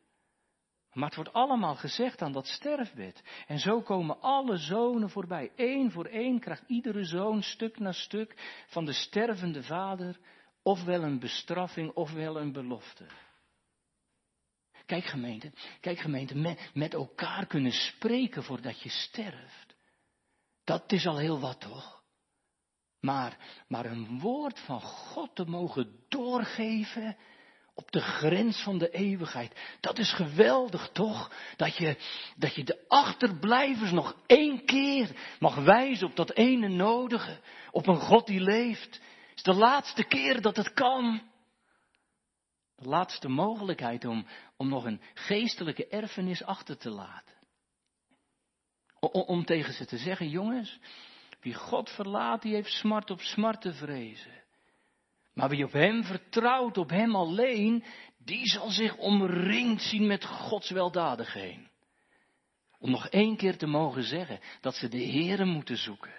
Maar 0.93 1.05
het 1.05 1.15
wordt 1.15 1.34
allemaal 1.34 1.75
gezegd 1.75 2.22
aan 2.22 2.31
dat 2.31 2.48
sterfbed. 2.48 3.24
En 3.48 3.60
zo 3.60 3.81
komen 3.81 4.22
alle 4.22 4.58
zonen 4.58 5.10
voorbij. 5.10 5.51
Eén 5.55 5.91
voor 5.91 6.05
één 6.05 6.39
krijgt 6.39 6.63
iedere 6.67 7.03
zoon 7.03 7.43
stuk 7.43 7.79
na 7.79 7.91
stuk 7.91 8.63
van 8.67 8.86
de 8.86 8.93
stervende 8.93 9.63
vader 9.63 10.19
ofwel 10.63 11.03
een 11.03 11.19
bestraffing 11.19 11.91
ofwel 11.91 12.39
een 12.39 12.51
belofte. 12.51 13.05
Kijk 14.86 15.05
gemeente, 15.05 15.51
kijk 15.79 16.00
gemeente, 16.00 16.36
met, 16.38 16.72
met 16.74 16.93
elkaar 16.93 17.46
kunnen 17.46 17.72
spreken 17.72 18.43
voordat 18.43 18.81
je 18.81 18.89
sterft. 18.89 19.75
Dat 20.63 20.91
is 20.91 21.08
al 21.08 21.17
heel 21.17 21.39
wat 21.39 21.60
toch? 21.60 22.03
Maar, 23.00 23.38
maar 23.67 23.86
een 23.86 24.19
woord 24.19 24.60
van 24.60 24.81
God 24.81 25.36
te 25.36 25.46
mogen 25.46 26.03
doorgeven, 26.08 27.17
op 27.79 27.91
de 27.91 28.01
grens 28.01 28.63
van 28.63 28.77
de 28.77 28.89
eeuwigheid. 28.89 29.77
Dat 29.79 29.98
is 29.98 30.13
geweldig 30.13 30.89
toch? 30.89 31.31
Dat 31.55 31.75
je, 31.77 31.98
dat 32.36 32.55
je 32.55 32.63
de 32.63 32.86
achterblijvers 32.88 33.91
nog 33.91 34.15
één 34.25 34.65
keer 34.65 35.36
mag 35.39 35.55
wijzen 35.55 36.07
op 36.07 36.15
dat 36.15 36.31
ene 36.31 36.67
nodige. 36.67 37.39
Op 37.71 37.88
een 37.88 38.00
God 38.00 38.27
die 38.27 38.39
leeft. 38.39 38.93
Het 39.29 39.36
is 39.36 39.43
de 39.43 39.53
laatste 39.53 40.03
keer 40.03 40.41
dat 40.41 40.55
het 40.55 40.74
kan. 40.74 41.21
De 42.75 42.89
laatste 42.89 43.27
mogelijkheid 43.27 44.05
om, 44.05 44.25
om 44.57 44.69
nog 44.69 44.86
een 44.86 45.01
geestelijke 45.13 45.88
erfenis 45.88 46.43
achter 46.43 46.77
te 46.77 46.89
laten. 46.89 47.36
Om, 49.00 49.21
om 49.21 49.45
tegen 49.45 49.74
ze 49.74 49.86
te 49.86 49.98
zeggen, 49.98 50.29
jongens, 50.29 50.79
wie 51.41 51.53
God 51.53 51.89
verlaat, 51.89 52.41
die 52.41 52.53
heeft 52.53 52.71
smart 52.71 53.12
op 53.12 53.21
smart 53.21 53.62
te 53.62 53.74
vrezen. 53.74 54.38
Maar 55.33 55.50
wie 55.50 55.65
op 55.65 55.71
Hem 55.71 56.03
vertrouwt, 56.03 56.77
op 56.77 56.89
Hem 56.89 57.15
alleen, 57.15 57.83
die 58.17 58.48
zal 58.48 58.69
zich 58.69 58.98
omringd 58.98 59.81
zien 59.81 60.07
met 60.07 60.25
Gods 60.25 60.69
weldadigheid. 60.69 61.67
Om 62.79 62.91
nog 62.91 63.07
één 63.07 63.38
keer 63.38 63.57
te 63.57 63.67
mogen 63.67 64.03
zeggen 64.03 64.39
dat 64.62 64.75
ze 64.75 64.88
de 64.88 65.05
Heere 65.05 65.45
moeten 65.45 65.77
zoeken. 65.77 66.13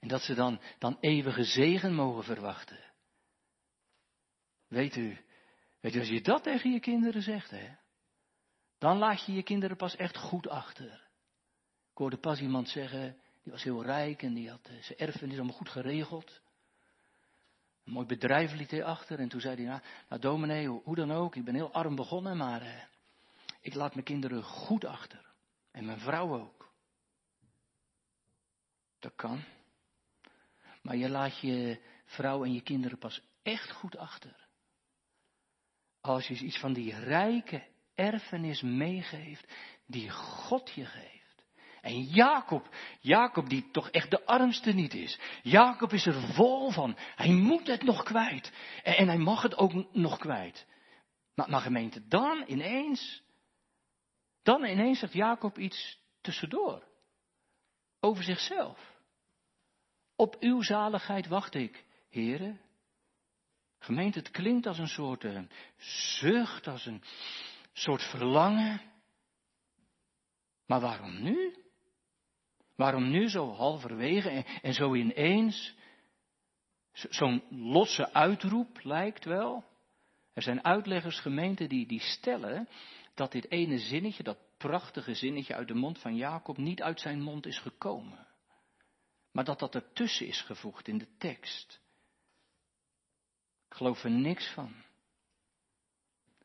En 0.00 0.08
dat 0.08 0.22
ze 0.22 0.34
dan, 0.34 0.60
dan 0.78 0.96
eeuwige 1.00 1.44
zegen 1.44 1.94
mogen 1.94 2.24
verwachten. 2.24 2.92
Weet 4.68 4.96
u, 4.96 5.18
weet 5.80 5.94
u, 5.94 5.98
als 5.98 6.08
je 6.08 6.20
dat 6.20 6.42
tegen 6.42 6.72
je 6.72 6.80
kinderen 6.80 7.22
zegt, 7.22 7.50
hè, 7.50 7.68
dan 8.78 8.98
laat 8.98 9.26
je 9.26 9.32
je 9.32 9.42
kinderen 9.42 9.76
pas 9.76 9.96
echt 9.96 10.16
goed 10.16 10.48
achter. 10.48 10.92
Ik 11.90 12.00
hoorde 12.00 12.18
pas 12.18 12.40
iemand 12.40 12.68
zeggen, 12.68 13.16
die 13.42 13.52
was 13.52 13.62
heel 13.62 13.84
rijk 13.84 14.22
en 14.22 14.34
die 14.34 14.50
had 14.50 14.66
eh, 14.66 14.82
zijn 14.82 14.98
erfenis 14.98 15.36
allemaal 15.36 15.56
goed 15.56 15.68
geregeld. 15.68 16.40
Een 17.84 17.92
mooi 17.92 18.06
bedrijf 18.06 18.52
liet 18.52 18.70
hij 18.70 18.84
achter 18.84 19.18
en 19.18 19.28
toen 19.28 19.40
zei 19.40 19.56
hij, 19.56 19.64
nou, 19.64 19.80
nou 20.08 20.20
dominee, 20.20 20.68
hoe 20.68 20.94
dan 20.94 21.12
ook, 21.12 21.36
ik 21.36 21.44
ben 21.44 21.54
heel 21.54 21.72
arm 21.72 21.94
begonnen, 21.94 22.36
maar 22.36 22.62
eh, 22.62 22.82
ik 23.60 23.74
laat 23.74 23.94
mijn 23.94 24.06
kinderen 24.06 24.42
goed 24.42 24.84
achter. 24.84 25.32
En 25.70 25.84
mijn 25.84 26.00
vrouw 26.00 26.40
ook. 26.40 26.72
Dat 28.98 29.14
kan. 29.14 29.44
Maar 30.82 30.96
je 30.96 31.08
laat 31.08 31.40
je 31.40 31.80
vrouw 32.04 32.44
en 32.44 32.52
je 32.52 32.62
kinderen 32.62 32.98
pas 32.98 33.20
echt 33.42 33.70
goed 33.70 33.96
achter. 33.96 34.46
Als 36.00 36.26
je 36.26 36.34
iets 36.34 36.58
van 36.58 36.72
die 36.72 36.94
rijke 36.94 37.66
erfenis 37.94 38.62
meegeeft 38.62 39.52
die 39.86 40.10
God 40.10 40.70
je 40.70 40.84
geeft. 40.84 41.23
En 41.84 42.02
Jacob, 42.02 42.68
Jacob 43.00 43.48
die 43.48 43.70
toch 43.70 43.90
echt 43.90 44.10
de 44.10 44.26
armste 44.26 44.72
niet 44.72 44.94
is. 44.94 45.18
Jacob 45.42 45.92
is 45.92 46.06
er 46.06 46.34
vol 46.34 46.70
van. 46.70 46.96
Hij 47.14 47.30
moet 47.30 47.66
het 47.66 47.82
nog 47.82 48.02
kwijt. 48.02 48.52
En, 48.82 49.06
hij 49.06 49.18
mag 49.18 49.42
het 49.42 49.56
ook 49.56 49.92
nog 49.92 50.18
kwijt. 50.18 50.66
Maar, 51.34 51.60
gemeente, 51.60 52.06
dan 52.08 52.44
ineens, 52.46 53.22
dan 54.42 54.64
ineens 54.64 54.98
zegt 54.98 55.12
Jacob 55.12 55.58
iets 55.58 55.98
tussendoor. 56.20 56.84
Over 58.00 58.24
zichzelf. 58.24 58.92
Op 60.16 60.36
uw 60.40 60.62
zaligheid 60.62 61.26
wacht 61.26 61.54
ik, 61.54 61.84
heren. 62.10 62.60
Gemeente, 63.78 64.18
het 64.18 64.30
klinkt 64.30 64.66
als 64.66 64.78
een 64.78 64.88
soort 64.88 65.24
uh, 65.24 65.40
zucht, 66.18 66.66
als 66.66 66.86
een 66.86 67.02
soort 67.72 68.02
verlangen. 68.02 68.80
Maar 70.66 70.80
waarom 70.80 71.22
nu? 71.22 71.63
Waarom 72.76 73.10
nu 73.10 73.28
zo 73.28 73.52
halverwege 73.52 74.44
en, 74.62 74.74
zo 74.74 74.94
ineens? 74.94 75.74
Zo'n 76.92 77.42
losse 77.50 78.12
uitroep 78.12 78.80
lijkt 78.82 79.24
wel. 79.24 79.64
Er 80.32 80.42
zijn 80.42 80.64
uitleggers, 80.64 81.20
gemeenten, 81.20 81.68
die, 81.68 81.86
die 81.86 82.00
stellen 82.00 82.68
dat 83.14 83.32
dit 83.32 83.50
ene 83.50 83.78
zinnetje, 83.78 84.22
dat 84.22 84.38
prachtige 84.58 85.14
zinnetje 85.14 85.54
uit 85.54 85.68
de 85.68 85.74
mond 85.74 85.98
van 85.98 86.16
Jacob, 86.16 86.56
niet 86.56 86.82
uit 86.82 87.00
zijn 87.00 87.20
mond 87.20 87.46
is 87.46 87.58
gekomen. 87.58 88.26
Maar 89.32 89.44
dat 89.44 89.58
dat 89.58 89.74
ertussen 89.74 90.26
is 90.26 90.40
gevoegd 90.40 90.88
in 90.88 90.98
de 90.98 91.16
tekst. 91.18 91.80
Ik 93.68 93.76
geloof 93.76 94.04
er 94.04 94.10
niks 94.10 94.52
van. 94.52 94.74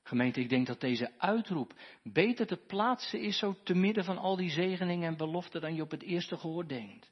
Gemeente, 0.10 0.39
ik 0.39 0.50
denk 0.50 0.67
dat 0.67 0.80
deze 0.80 1.12
uitroep 1.17 1.74
beter 2.04 2.48
te 2.48 2.58
plaatsen 2.58 3.22
is 3.22 3.38
zo 3.38 3.56
te 3.63 3.74
midden 3.74 4.04
van 4.04 4.17
al 4.17 4.36
die 4.36 4.50
zegeningen 4.50 5.08
en 5.08 5.17
beloften 5.17 5.62
dan 5.62 5.76
je 5.76 5.82
op 5.82 5.91
het 5.91 6.02
eerste 6.02 6.38
gehoor 6.38 6.67
denkt. 6.67 7.12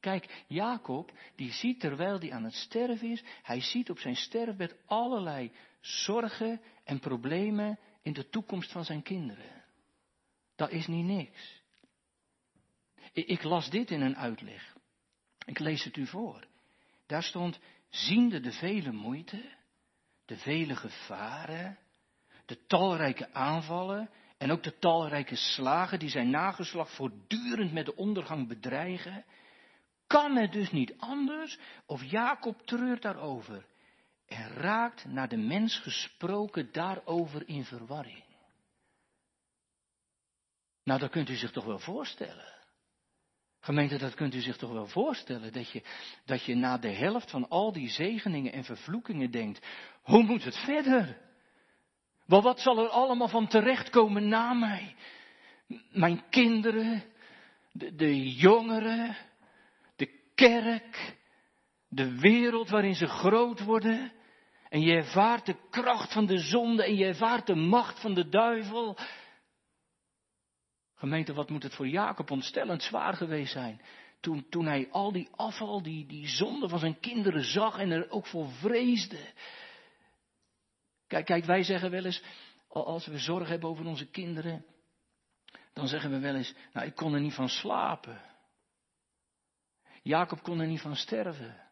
Kijk, 0.00 0.44
Jacob, 0.46 1.12
die 1.36 1.52
ziet 1.52 1.80
terwijl 1.80 2.18
hij 2.18 2.32
aan 2.32 2.44
het 2.44 2.54
sterven 2.54 3.10
is, 3.10 3.22
hij 3.42 3.60
ziet 3.60 3.90
op 3.90 3.98
zijn 3.98 4.16
sterfbed 4.16 4.76
allerlei 4.86 5.52
zorgen 5.80 6.60
en 6.84 6.98
problemen 6.98 7.78
in 8.02 8.12
de 8.12 8.28
toekomst 8.28 8.72
van 8.72 8.84
zijn 8.84 9.02
kinderen. 9.02 9.64
Dat 10.56 10.70
is 10.70 10.86
niet 10.86 11.06
niks. 11.06 11.62
Ik 13.12 13.42
las 13.42 13.70
dit 13.70 13.90
in 13.90 14.00
een 14.00 14.16
uitleg. 14.16 14.76
Ik 15.44 15.58
lees 15.58 15.84
het 15.84 15.96
u 15.96 16.06
voor. 16.06 16.46
Daar 17.06 17.22
stond, 17.22 17.58
ziende 17.88 18.40
de 18.40 18.52
vele 18.52 18.92
moeite, 18.92 19.42
de 20.24 20.36
vele 20.36 20.76
gevaren, 20.76 21.78
de 22.52 22.66
talrijke 22.66 23.32
aanvallen 23.32 24.10
en 24.38 24.50
ook 24.50 24.62
de 24.62 24.78
talrijke 24.78 25.36
slagen 25.36 25.98
die 25.98 26.08
zijn 26.08 26.30
nageslag 26.30 26.90
voortdurend 26.90 27.72
met 27.72 27.86
de 27.86 27.96
ondergang 27.96 28.48
bedreigen, 28.48 29.24
kan 30.06 30.36
het 30.36 30.52
dus 30.52 30.70
niet 30.70 30.94
anders 30.98 31.58
of 31.86 32.04
Jacob 32.04 32.66
treurt 32.66 33.02
daarover 33.02 33.66
en 34.26 34.48
raakt 34.48 35.04
naar 35.04 35.28
de 35.28 35.36
mens 35.36 35.78
gesproken 35.78 36.72
daarover 36.72 37.48
in 37.48 37.64
verwarring. 37.64 38.24
Nou, 40.84 41.00
dat 41.00 41.10
kunt 41.10 41.28
u 41.28 41.34
zich 41.34 41.50
toch 41.50 41.64
wel 41.64 41.78
voorstellen. 41.78 42.54
Gemeente, 43.60 43.98
dat 43.98 44.14
kunt 44.14 44.34
u 44.34 44.40
zich 44.40 44.56
toch 44.56 44.72
wel 44.72 44.86
voorstellen, 44.86 45.52
dat 45.52 45.70
je, 45.70 45.82
dat 46.24 46.44
je 46.44 46.54
na 46.54 46.78
de 46.78 46.92
helft 46.92 47.30
van 47.30 47.48
al 47.48 47.72
die 47.72 47.88
zegeningen 47.88 48.52
en 48.52 48.64
vervloekingen 48.64 49.30
denkt, 49.30 49.66
hoe 50.02 50.22
moet 50.22 50.44
het 50.44 50.56
verder? 50.56 51.30
Maar 52.32 52.42
wat 52.42 52.60
zal 52.60 52.78
er 52.78 52.88
allemaal 52.88 53.28
van 53.28 53.46
terechtkomen 53.46 54.28
na 54.28 54.52
mij? 54.52 54.94
Mijn 55.90 56.28
kinderen, 56.30 57.04
de, 57.72 57.94
de 57.94 58.32
jongeren, 58.32 59.16
de 59.96 60.30
kerk, 60.34 61.16
de 61.88 62.18
wereld 62.18 62.68
waarin 62.68 62.94
ze 62.94 63.06
groot 63.06 63.64
worden. 63.64 64.12
En 64.68 64.80
je 64.80 64.92
ervaart 64.92 65.46
de 65.46 65.56
kracht 65.70 66.12
van 66.12 66.26
de 66.26 66.38
zonde 66.38 66.84
en 66.84 66.94
je 66.94 67.04
ervaart 67.04 67.46
de 67.46 67.54
macht 67.54 68.00
van 68.00 68.14
de 68.14 68.28
duivel. 68.28 68.96
Gemeente, 70.94 71.32
wat 71.32 71.50
moet 71.50 71.62
het 71.62 71.74
voor 71.74 71.88
Jacob 71.88 72.30
ontstellend 72.30 72.82
zwaar 72.82 73.14
geweest 73.14 73.52
zijn. 73.52 73.80
Toen, 74.20 74.46
toen 74.48 74.66
hij 74.66 74.88
al 74.90 75.12
die 75.12 75.28
afval, 75.30 75.82
die, 75.82 76.06
die 76.06 76.28
zonde 76.28 76.68
van 76.68 76.78
zijn 76.78 77.00
kinderen 77.00 77.44
zag 77.44 77.78
en 77.78 77.90
er 77.90 78.10
ook 78.10 78.26
voor 78.26 78.48
vreesde. 78.48 79.32
Kijk, 81.12 81.26
kijk, 81.26 81.44
wij 81.44 81.62
zeggen 81.62 81.90
wel 81.90 82.04
eens, 82.04 82.22
als 82.68 83.06
we 83.06 83.18
zorg 83.18 83.48
hebben 83.48 83.68
over 83.68 83.86
onze 83.86 84.06
kinderen, 84.06 84.64
dan 85.72 85.88
zeggen 85.88 86.10
we 86.10 86.18
wel 86.18 86.34
eens, 86.34 86.54
nou 86.72 86.86
ik 86.86 86.94
kon 86.94 87.14
er 87.14 87.20
niet 87.20 87.34
van 87.34 87.48
slapen. 87.48 88.20
Jacob 90.02 90.42
kon 90.42 90.60
er 90.60 90.66
niet 90.66 90.80
van 90.80 90.96
sterven. 90.96 91.70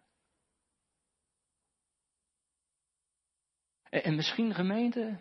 En, 3.82 4.02
en 4.02 4.14
misschien 4.14 4.54
gemeente, 4.54 5.20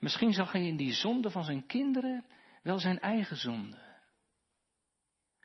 misschien 0.00 0.32
zag 0.32 0.52
hij 0.52 0.66
in 0.66 0.76
die 0.76 0.92
zonde 0.92 1.30
van 1.30 1.44
zijn 1.44 1.66
kinderen 1.66 2.26
wel 2.62 2.78
zijn 2.78 3.00
eigen 3.00 3.36
zonde. 3.36 3.84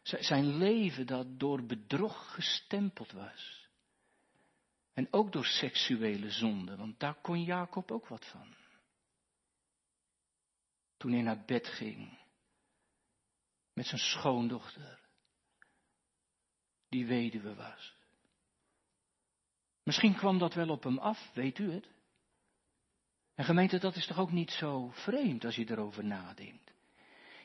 Zijn 0.03 0.57
leven 0.57 1.07
dat 1.07 1.39
door 1.39 1.65
bedrog 1.65 2.33
gestempeld 2.33 3.11
was. 3.11 3.60
En 4.93 5.07
ook 5.11 5.31
door 5.31 5.45
seksuele 5.45 6.31
zonde, 6.31 6.75
want 6.75 6.99
daar 6.99 7.15
kon 7.21 7.43
Jacob 7.43 7.91
ook 7.91 8.07
wat 8.07 8.25
van. 8.25 8.55
Toen 10.97 11.11
hij 11.11 11.21
naar 11.21 11.43
bed 11.45 11.67
ging 11.67 12.19
met 13.73 13.85
zijn 13.85 14.01
schoondochter, 14.01 14.99
die 16.89 17.05
weduwe 17.05 17.55
was. 17.55 17.95
Misschien 19.83 20.15
kwam 20.15 20.37
dat 20.37 20.53
wel 20.53 20.69
op 20.69 20.83
hem 20.83 20.97
af, 20.97 21.31
weet 21.33 21.59
u 21.59 21.71
het? 21.71 21.89
En 23.35 23.45
gemeente, 23.45 23.79
dat 23.79 23.95
is 23.95 24.05
toch 24.05 24.17
ook 24.17 24.31
niet 24.31 24.51
zo 24.51 24.89
vreemd 24.89 25.45
als 25.45 25.55
je 25.55 25.69
erover 25.69 26.05
nadenkt. 26.05 26.73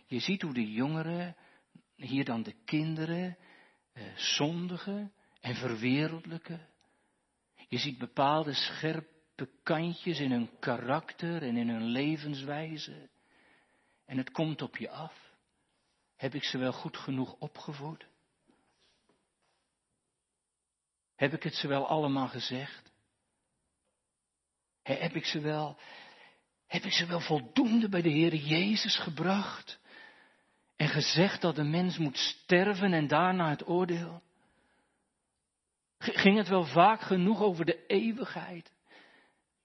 Je 0.07 0.21
ziet 0.21 0.43
hoe 0.43 0.55
de 0.55 0.73
jongeren, 0.73 1.37
hier 1.95 2.25
dan 2.25 2.43
de 2.43 2.55
kinderen, 2.65 3.37
eh, 3.93 4.17
zondigen 4.17 5.13
en 5.41 5.55
verwereldlijken. 5.55 6.69
Je 7.69 7.79
ziet 7.79 7.99
bepaalde 7.99 8.55
scherpe 8.55 9.49
kantjes 9.63 10.19
in 10.19 10.31
hun 10.31 10.51
karakter 10.59 11.43
en 11.43 11.57
in 11.57 11.69
hun 11.69 11.85
levenswijze. 11.85 13.09
En 14.05 14.17
het 14.17 14.31
komt 14.31 14.63
op 14.63 14.77
je 14.77 14.91
af. 14.91 15.35
Heb 16.17 16.35
ik 16.35 16.45
ze 16.45 16.59
wel 16.59 16.73
goed 16.73 16.97
genoeg 16.97 17.37
opgevoed? 17.39 18.07
Heb 21.17 21.33
ik 21.33 21.43
het 21.43 21.55
ze 21.55 21.69
wel 21.69 21.87
allemaal 21.87 22.29
gezegd? 22.29 22.93
Heb 24.83 25.15
ik 25.15 25.25
ze 25.25 25.41
wel, 25.41 25.79
heb 26.67 26.83
ik 26.83 26.93
ze 26.93 27.07
wel 27.07 27.21
voldoende 27.21 27.89
bij 27.89 28.03
de 28.03 28.09
Heer 28.09 28.35
Jezus 28.35 28.99
gebracht? 28.99 29.79
En 30.77 30.89
gezegd 30.89 31.41
dat 31.41 31.57
de 31.57 31.65
mens 31.65 31.99
moet 31.99 32.17
sterven 32.17 32.93
en 32.93 33.07
daarna 33.07 33.51
het 33.51 33.69
oordeel? 33.69 34.23
Ging 36.13 36.37
het 36.37 36.49
wel 36.49 36.65
vaak 36.65 37.01
genoeg 37.01 37.41
over 37.43 37.65
de 37.65 37.87
eeuwigheid? 37.87 38.73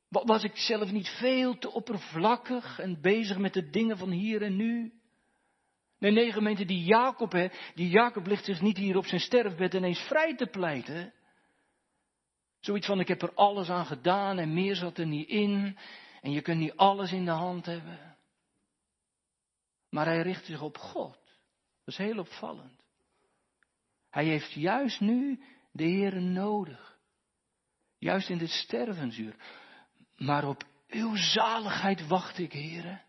Was 0.08 0.44
ik 0.44 0.58
zelf 0.58 0.92
niet 0.92 1.08
veel 1.08 1.58
te 1.58 1.72
oppervlakkig 1.72 2.80
en 2.80 3.02
bezig 3.02 3.38
met 3.38 3.54
de 3.54 3.70
dingen 3.70 3.98
van 3.98 4.10
hier 4.10 4.42
en 4.42 4.56
nu? 4.56 4.94
Nee, 5.98 6.12
nee, 6.12 6.32
gemeente, 6.32 6.66
die 6.66 6.84
Jacob, 6.84 7.32
hè, 7.32 7.48
die 7.76 7.90
Jacob 7.90 8.28
ligt 8.28 8.46
zich 8.46 8.62
niet 8.62 8.78
hier 8.78 8.98
op 8.98 9.06
zijn 9.06 9.22
sterfbed 9.22 9.74
ineens 9.74 10.00
vrij 10.00 10.36
te 10.36 10.46
pleiten. 10.46 11.14
Zoiets 12.60 12.88
van, 12.88 13.00
ik 13.00 13.08
heb 13.08 13.22
er 13.22 13.34
alles 13.34 13.70
aan 13.70 13.86
gedaan 13.86 14.38
en 14.38 14.54
meer 14.54 14.76
zat 14.76 14.98
er 14.98 15.08
niet 15.08 15.28
in. 15.28 15.78
En 16.22 16.32
je 16.32 16.42
kunt 16.42 16.60
niet 16.60 16.76
alles 16.76 17.12
in 17.12 17.26
de 17.26 17.32
hand 17.32 17.66
hebben. 17.66 18.18
Maar 19.90 20.06
hij 20.06 20.22
richt 20.22 20.46
zich 20.46 20.62
op 20.62 20.78
God. 20.78 21.20
Dat 21.84 21.94
is 21.94 21.98
heel 21.98 22.18
opvallend. 22.18 22.86
Hij 24.10 24.26
heeft 24.26 24.52
juist 24.52 25.00
nu 25.00 25.44
de 25.72 25.84
Heer 25.84 26.22
nodig. 26.22 27.00
Juist 27.98 28.30
in 28.30 28.38
dit 28.38 28.50
stervensuur. 28.50 29.36
Maar 30.16 30.48
op 30.48 30.64
uw 30.88 31.16
zaligheid 31.16 32.08
wacht 32.08 32.38
ik, 32.38 32.52
heren. 32.52 33.02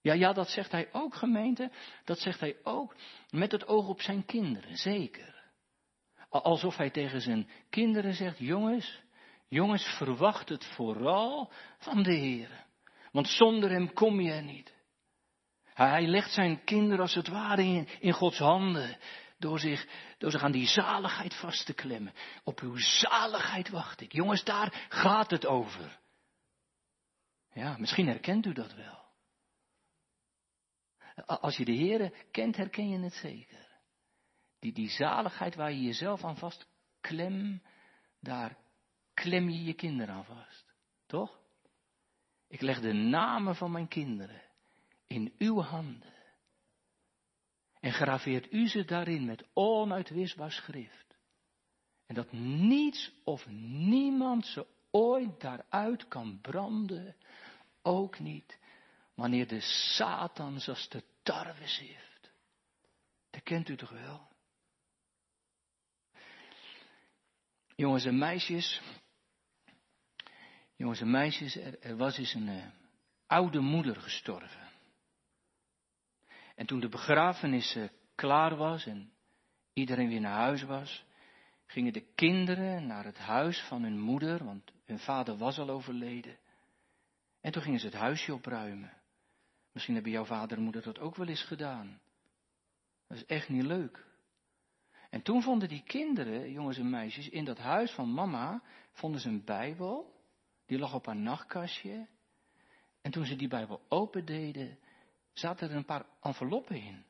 Ja, 0.00 0.12
ja, 0.12 0.32
dat 0.32 0.48
zegt 0.48 0.72
hij 0.72 0.88
ook, 0.92 1.14
gemeente. 1.14 1.70
Dat 2.04 2.18
zegt 2.18 2.40
hij 2.40 2.56
ook 2.62 2.96
met 3.30 3.52
het 3.52 3.66
oog 3.66 3.88
op 3.88 4.00
zijn 4.00 4.24
kinderen, 4.24 4.76
zeker. 4.76 5.38
Alsof 6.28 6.76
hij 6.76 6.90
tegen 6.90 7.20
zijn 7.20 7.48
kinderen 7.70 8.14
zegt, 8.14 8.38
jongens, 8.38 9.00
jongens, 9.48 9.84
verwacht 9.84 10.48
het 10.48 10.64
vooral 10.64 11.52
van 11.78 12.02
de 12.02 12.14
Heer. 12.14 12.66
Want 13.12 13.28
zonder 13.28 13.70
hem 13.70 13.92
kom 13.92 14.20
je 14.20 14.32
er 14.32 14.42
niet. 14.42 14.74
Hij 15.64 16.06
legt 16.06 16.32
zijn 16.32 16.64
kinderen 16.64 17.00
als 17.00 17.14
het 17.14 17.28
ware 17.28 17.86
in 18.00 18.12
Gods 18.12 18.38
handen. 18.38 18.98
Door 19.40 19.58
zich, 19.58 19.86
door 20.18 20.30
zich 20.30 20.42
aan 20.42 20.52
die 20.52 20.66
zaligheid 20.66 21.34
vast 21.34 21.66
te 21.66 21.72
klemmen. 21.72 22.12
Op 22.44 22.60
uw 22.60 22.76
zaligheid 22.76 23.68
wacht 23.68 24.00
ik. 24.00 24.12
Jongens, 24.12 24.44
daar 24.44 24.86
gaat 24.88 25.30
het 25.30 25.46
over. 25.46 26.00
Ja, 27.52 27.76
misschien 27.78 28.06
herkent 28.06 28.46
u 28.46 28.52
dat 28.52 28.74
wel. 28.74 28.98
Als 31.26 31.56
je 31.56 31.64
de 31.64 31.72
Heer 31.72 32.26
kent, 32.30 32.56
herken 32.56 32.88
je 32.88 32.98
het 32.98 33.14
zeker. 33.14 33.68
Die, 34.58 34.72
die 34.72 34.88
zaligheid 34.88 35.54
waar 35.54 35.72
je 35.72 35.82
jezelf 35.82 36.24
aan 36.24 36.36
vast 36.36 36.68
klem, 37.00 37.62
daar 38.20 38.56
klem 39.14 39.48
je 39.48 39.64
je 39.64 39.74
kinderen 39.74 40.14
aan 40.14 40.24
vast. 40.24 40.74
Toch? 41.06 41.40
Ik 42.48 42.60
leg 42.60 42.80
de 42.80 42.92
namen 42.92 43.56
van 43.56 43.70
mijn 43.70 43.88
kinderen 43.88 44.42
in 45.06 45.34
uw 45.38 45.60
handen. 45.60 46.19
En 47.80 47.92
graveert 47.92 48.52
u 48.52 48.68
ze 48.68 48.84
daarin 48.84 49.24
met 49.24 49.44
onuitwisbaar 49.52 50.52
schrift. 50.52 51.16
En 52.06 52.14
dat 52.14 52.32
niets 52.32 53.12
of 53.24 53.46
niemand 53.48 54.46
ze 54.46 54.66
ooit 54.90 55.40
daaruit 55.40 56.08
kan 56.08 56.40
branden, 56.40 57.16
ook 57.82 58.18
niet 58.18 58.58
wanneer 59.14 59.48
de 59.48 59.60
Satan 59.60 60.60
zoals 60.60 60.88
de 60.88 61.04
tarwe 61.22 61.64
heeft. 61.64 62.32
Dat 63.30 63.42
kent 63.42 63.68
u 63.68 63.76
toch 63.76 63.90
wel? 63.90 64.28
Jongens 67.76 68.04
en 68.04 68.18
meisjes, 68.18 68.80
jongens 70.76 71.00
en 71.00 71.10
meisjes, 71.10 71.56
er, 71.56 71.96
was 71.96 72.18
eens 72.18 72.34
een 72.34 72.48
uh, 72.48 72.66
oude 73.26 73.60
moeder 73.60 73.96
gestorven. 73.96 74.69
En 76.60 76.66
toen 76.66 76.80
de 76.80 76.88
begrafenis 76.88 77.78
klaar 78.14 78.56
was 78.56 78.86
en 78.86 79.12
iedereen 79.72 80.08
weer 80.08 80.20
naar 80.20 80.38
huis 80.38 80.62
was, 80.62 81.04
gingen 81.66 81.92
de 81.92 82.12
kinderen 82.14 82.86
naar 82.86 83.04
het 83.04 83.18
huis 83.18 83.60
van 83.60 83.82
hun 83.82 84.00
moeder, 84.00 84.44
want 84.44 84.72
hun 84.84 84.98
vader 84.98 85.36
was 85.36 85.58
al 85.58 85.70
overleden. 85.70 86.38
En 87.40 87.52
toen 87.52 87.62
gingen 87.62 87.80
ze 87.80 87.86
het 87.86 87.94
huisje 87.94 88.34
opruimen. 88.34 88.92
Misschien 89.72 89.94
hebben 89.94 90.12
jouw 90.12 90.24
vader 90.24 90.56
en 90.56 90.62
moeder 90.62 90.82
dat 90.82 90.98
ook 90.98 91.16
wel 91.16 91.26
eens 91.26 91.44
gedaan. 91.44 92.00
Dat 93.08 93.16
is 93.16 93.26
echt 93.26 93.48
niet 93.48 93.64
leuk. 93.64 94.06
En 95.10 95.22
toen 95.22 95.42
vonden 95.42 95.68
die 95.68 95.82
kinderen, 95.82 96.52
jongens 96.52 96.78
en 96.78 96.90
meisjes, 96.90 97.28
in 97.28 97.44
dat 97.44 97.58
huis 97.58 97.92
van 97.92 98.12
mama, 98.12 98.62
vonden 98.92 99.20
ze 99.20 99.28
een 99.28 99.44
Bijbel. 99.44 100.22
Die 100.66 100.78
lag 100.78 100.94
op 100.94 101.06
haar 101.06 101.16
nachtkastje. 101.16 102.06
En 103.00 103.10
toen 103.10 103.24
ze 103.24 103.36
die 103.36 103.48
Bijbel 103.48 103.82
opendeden, 103.88 104.78
zaten 105.40 105.70
er 105.70 105.76
een 105.76 105.84
paar 105.84 106.06
enveloppen 106.20 106.76
in. 106.76 107.04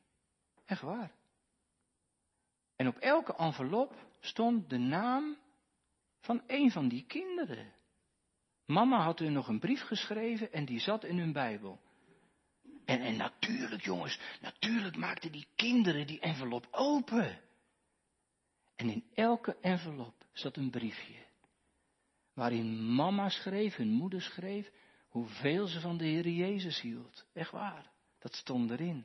Echt 0.65 0.83
waar. 0.83 1.13
En 2.77 2.87
op 2.87 2.97
elke 2.97 3.37
envelop 3.37 3.95
stond 4.21 4.71
de 4.71 4.79
naam 4.79 5.37
van 6.21 6.43
een 6.47 6.71
van 6.71 6.89
die 6.89 7.05
kinderen. 7.07 7.73
Mama 8.67 9.03
had 9.03 9.19
hun 9.19 9.33
nog 9.33 9.49
een 9.49 9.59
brief 9.59 9.83
geschreven 9.83 10.53
en 10.53 10.65
die 10.65 10.81
zat 10.81 11.05
in 11.05 11.19
hun 11.19 11.33
Bijbel. 11.33 11.81
En, 12.85 13.01
en 13.01 13.17
natuurlijk, 13.17 13.83
jongens, 13.83 14.21
natuurlijk 14.41 14.97
maakten 14.97 15.33
die 15.33 15.47
kinderen 15.55 16.07
die 16.07 16.21
envelop 16.21 16.69
open. 16.71 17.41
En 18.77 18.89
in 18.89 19.05
elke 19.15 19.57
envelop 19.61 20.15
zat 20.33 20.57
een 20.57 20.71
briefje. 20.71 21.27
Waarin 22.33 22.95
mama 22.95 23.29
schreef, 23.29 23.77
hun 23.77 23.91
moeder 23.91 24.23
schreef, 24.23 24.71
hoeveel 25.09 25.67
ze 25.67 25.81
van 25.81 25.97
de 25.97 26.05
Heer 26.05 26.29
Jezus 26.29 26.81
hield. 26.81 27.27
Echt 27.33 27.51
waar, 27.51 27.91
dat 28.21 28.35
stond 28.35 28.71
erin. 28.71 29.05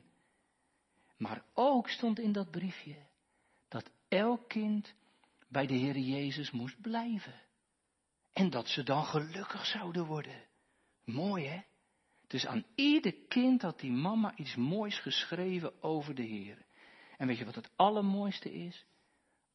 Maar 1.16 1.44
ook 1.54 1.88
stond 1.88 2.18
in 2.18 2.32
dat 2.32 2.50
briefje 2.50 2.96
dat 3.68 3.90
elk 4.08 4.48
kind 4.48 4.94
bij 5.48 5.66
de 5.66 5.74
Heer 5.74 5.98
Jezus 5.98 6.50
moest 6.50 6.80
blijven. 6.80 7.40
En 8.32 8.50
dat 8.50 8.68
ze 8.68 8.82
dan 8.82 9.04
gelukkig 9.04 9.66
zouden 9.66 10.06
worden. 10.06 10.44
Mooi 11.04 11.46
hè? 11.46 11.62
Dus 12.26 12.46
aan 12.46 12.64
ieder 12.74 13.14
kind 13.28 13.62
had 13.62 13.80
die 13.80 13.92
mama 13.92 14.36
iets 14.36 14.54
moois 14.54 14.98
geschreven 14.98 15.82
over 15.82 16.14
de 16.14 16.22
Heer. 16.22 16.64
En 17.16 17.26
weet 17.26 17.38
je 17.38 17.44
wat 17.44 17.54
het 17.54 17.70
allermooiste 17.76 18.52
is? 18.52 18.84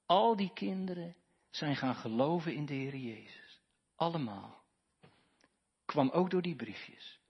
Al 0.05 0.35
die 0.35 0.53
kinderen 0.53 1.15
zijn 1.49 1.75
gaan 1.75 1.95
geloven 1.95 2.53
in 2.53 2.65
de 2.65 2.73
Heer 2.73 2.95
Jezus. 2.95 3.61
Allemaal. 3.95 4.63
Kwam 5.85 6.09
ook 6.09 6.29
door 6.29 6.41
die 6.41 6.55
briefjes. 6.55 7.20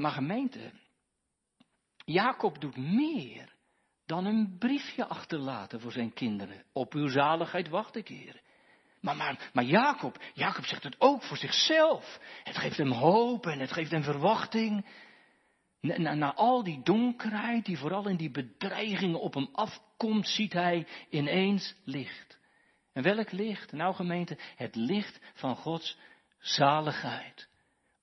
Maar 0.00 0.10
gemeente, 0.10 0.70
Jacob 2.04 2.60
doet 2.60 2.76
meer 2.76 3.52
dan 4.06 4.24
een 4.24 4.56
briefje 4.58 5.06
achterlaten 5.06 5.80
voor 5.80 5.92
zijn 5.92 6.12
kinderen. 6.12 6.64
Op 6.72 6.92
uw 6.92 7.08
zaligheid 7.08 7.68
wacht 7.68 7.96
ik, 7.96 8.08
Heer. 8.08 8.40
Maar, 9.00 9.16
maar, 9.16 9.50
maar 9.52 9.64
Jacob, 9.64 10.22
Jacob 10.34 10.64
zegt 10.64 10.82
het 10.82 11.00
ook 11.00 11.22
voor 11.22 11.36
zichzelf. 11.36 12.20
Het 12.44 12.56
geeft 12.56 12.76
hem 12.76 12.92
hoop 12.92 13.46
en 13.46 13.58
het 13.58 13.72
geeft 13.72 13.90
hem 13.90 14.02
verwachting. 14.02 14.86
Na, 15.80 16.14
na, 16.14 16.34
al 16.34 16.62
die 16.62 16.82
donkerheid 16.82 17.64
die 17.64 17.78
vooral 17.78 18.08
in 18.08 18.16
die 18.16 18.30
bedreigingen 18.30 19.20
op 19.20 19.34
hem 19.34 19.48
afkomt, 19.52 20.28
ziet 20.28 20.52
hij 20.52 20.86
ineens 21.10 21.74
licht. 21.84 22.38
En 22.92 23.02
welk 23.02 23.32
licht? 23.32 23.72
Nou 23.72 23.94
gemeente, 23.94 24.38
het 24.56 24.74
licht 24.74 25.20
van 25.34 25.56
Gods 25.56 25.98
zaligheid. 26.38 27.49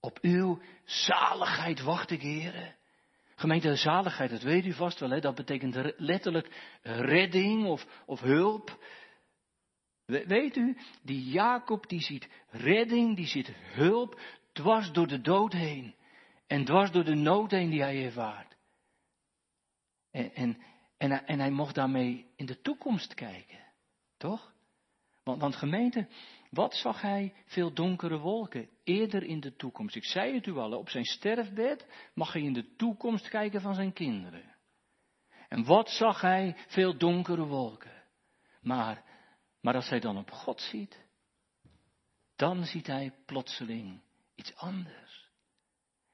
Op 0.08 0.20
uw 0.22 0.60
zaligheid 0.84 1.82
wacht 1.82 2.12
ik, 2.12 2.22
heren. 2.22 2.76
Gemeente, 3.36 3.76
zaligheid, 3.76 4.30
dat 4.30 4.42
weet 4.42 4.66
u 4.66 4.74
vast 4.74 5.00
wel, 5.00 5.10
hè? 5.10 5.20
dat 5.20 5.36
betekent 5.36 5.94
letterlijk 5.98 6.78
redding 6.82 7.66
of, 7.66 8.04
of 8.06 8.20
hulp. 8.20 8.86
Weet 10.06 10.56
u, 10.56 10.78
die 11.02 11.30
Jacob 11.30 11.90
die 11.90 12.02
ziet 12.02 12.30
redding, 12.50 13.16
die 13.16 13.28
ziet 13.28 13.52
hulp 13.56 14.20
dwars 14.54 14.92
door 14.92 15.08
de 15.08 15.22
dood 15.22 15.54
heen. 15.54 15.96
En 16.48 16.66
dwars 16.66 16.92
door 16.92 17.06
de 17.06 17.16
nood 17.16 17.52
heen 17.52 17.70
die 17.70 17.82
hij 17.82 18.06
ervaart. 18.06 18.56
En, 20.12 20.34
en, 20.34 20.58
en, 20.98 21.26
en 21.26 21.40
hij 21.40 21.52
mocht 21.52 21.76
daarmee 21.76 22.26
in 22.36 22.46
de 22.46 22.62
toekomst 22.62 23.14
kijken. 23.14 23.60
Toch? 24.18 24.54
Want, 25.24 25.42
want 25.42 25.56
gemeente, 25.56 26.08
wat 26.50 26.76
zag 26.76 27.02
hij 27.02 27.34
veel 27.46 27.74
donkere 27.74 28.18
wolken 28.18 28.76
eerder 28.88 29.24
in 29.24 29.40
de 29.40 29.56
toekomst? 29.56 29.96
Ik 29.96 30.06
zei 30.06 30.34
het 30.34 30.46
u 30.46 30.58
al, 30.58 30.78
op 30.78 30.90
zijn 30.90 31.06
sterfbed 31.06 31.88
mag 32.14 32.34
hij 32.34 32.42
in 32.42 32.54
de 32.54 32.76
toekomst 32.76 33.30
kijken 33.30 33.62
van 33.62 33.76
zijn 33.76 33.94
kinderen. 33.94 34.56
En 35.50 35.64
wat 35.64 35.90
zag 35.90 36.22
hij 36.22 36.56
veel 36.68 36.98
donkere 36.98 37.46
wolken? 37.46 38.04
Maar, 38.62 39.04
maar 39.62 39.76
als 39.76 39.90
hij 39.90 40.00
dan 40.00 40.18
op 40.18 40.32
God 40.32 40.62
ziet, 40.62 41.06
dan 42.36 42.66
ziet 42.66 42.88
hij 42.88 43.14
plotseling 43.26 44.02
iets 44.36 44.56
anders. 44.56 45.30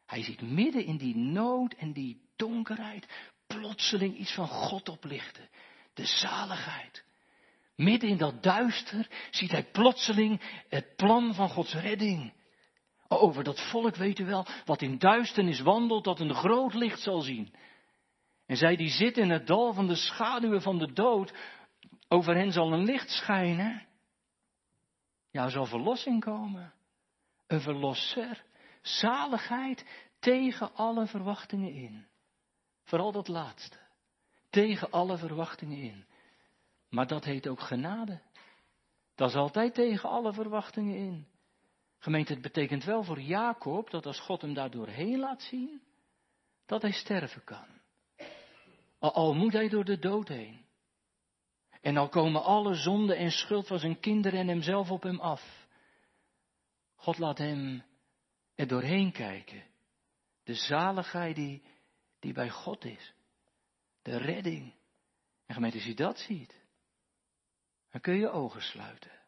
Hij 0.05 0.23
ziet 0.23 0.41
midden 0.41 0.85
in 0.85 0.97
die 0.97 1.15
nood 1.15 1.73
en 1.73 1.93
die 1.93 2.21
donkerheid 2.35 3.07
plotseling 3.47 4.17
iets 4.17 4.33
van 4.33 4.47
God 4.47 4.89
oplichten. 4.89 5.49
De 5.93 6.05
zaligheid. 6.05 7.03
Midden 7.75 8.09
in 8.09 8.17
dat 8.17 8.43
duister 8.43 9.09
ziet 9.31 9.51
hij 9.51 9.63
plotseling 9.63 10.41
het 10.69 10.95
plan 10.95 11.33
van 11.33 11.49
Gods 11.49 11.73
redding. 11.73 12.33
Over 13.19 13.43
dat 13.43 13.69
volk 13.69 13.95
weet 13.95 14.19
u 14.19 14.25
wel, 14.25 14.45
wat 14.65 14.81
in 14.81 14.97
duisternis 14.97 15.59
wandelt, 15.59 16.03
dat 16.03 16.19
een 16.19 16.33
groot 16.33 16.73
licht 16.73 17.01
zal 17.01 17.21
zien. 17.21 17.53
En 18.45 18.57
zij 18.57 18.75
die 18.75 18.89
zitten 18.89 19.23
in 19.23 19.29
het 19.29 19.47
dal 19.47 19.73
van 19.73 19.87
de 19.87 19.95
schaduwen 19.95 20.61
van 20.61 20.77
de 20.77 20.93
dood, 20.93 21.33
over 22.07 22.35
hen 22.35 22.51
zal 22.51 22.73
een 22.73 22.83
licht 22.83 23.09
schijnen. 23.09 23.85
Ja, 25.31 25.43
er 25.43 25.51
zal 25.51 25.65
verlossing 25.65 26.21
komen. 26.21 26.73
Een 27.47 27.61
verlosser. 27.61 28.43
Zaligheid 28.81 29.85
tegen 30.19 30.75
alle 30.75 31.07
verwachtingen 31.07 31.73
in. 31.73 32.05
Vooral 32.83 33.11
dat 33.11 33.27
laatste. 33.27 33.77
Tegen 34.49 34.91
alle 34.91 35.17
verwachtingen 35.17 35.77
in. 35.77 36.05
Maar 36.89 37.07
dat 37.07 37.23
heet 37.23 37.47
ook 37.47 37.59
genade. 37.59 38.21
Dat 39.15 39.29
is 39.29 39.35
altijd 39.35 39.73
tegen 39.73 40.09
alle 40.09 40.33
verwachtingen 40.33 40.95
in. 40.95 41.27
Gemeente, 42.03 42.33
het 42.33 42.41
betekent 42.41 42.83
wel 42.83 43.03
voor 43.03 43.19
Jacob 43.19 43.89
dat 43.89 44.05
als 44.05 44.19
God 44.19 44.41
hem 44.41 44.53
daar 44.53 44.71
doorheen 44.71 45.19
laat 45.19 45.41
zien, 45.41 45.81
dat 46.65 46.81
hij 46.81 46.91
sterven 46.91 47.43
kan. 47.43 47.65
Al, 48.99 49.33
moet 49.33 49.53
hij 49.53 49.69
door 49.69 49.85
de 49.85 49.99
dood 49.99 50.27
heen. 50.27 50.65
En 51.81 51.97
al 51.97 52.09
komen 52.09 52.43
alle 52.43 52.73
zonde 52.73 53.15
en 53.15 53.31
schuld 53.31 53.67
van 53.67 53.79
zijn 53.79 53.99
kinderen 53.99 54.39
en 54.39 54.47
hemzelf 54.47 54.91
op 54.91 55.03
hem 55.03 55.19
af. 55.19 55.67
God 56.95 57.17
laat 57.17 57.37
hem 57.37 57.83
er 58.55 58.67
doorheen 58.67 59.11
kijken. 59.11 59.63
De 60.43 60.53
zaligheid 60.53 61.35
die, 61.35 61.63
die 62.19 62.33
bij 62.33 62.49
God 62.49 62.85
is. 62.85 63.13
De 64.01 64.17
redding. 64.17 64.73
En 65.45 65.53
gemeente, 65.53 65.77
als 65.77 65.85
je 65.85 65.95
dat 65.95 66.19
ziet, 66.19 66.61
dan 67.89 68.01
kun 68.01 68.13
je 68.13 68.19
je 68.19 68.29
ogen 68.29 68.61
sluiten. 68.61 69.22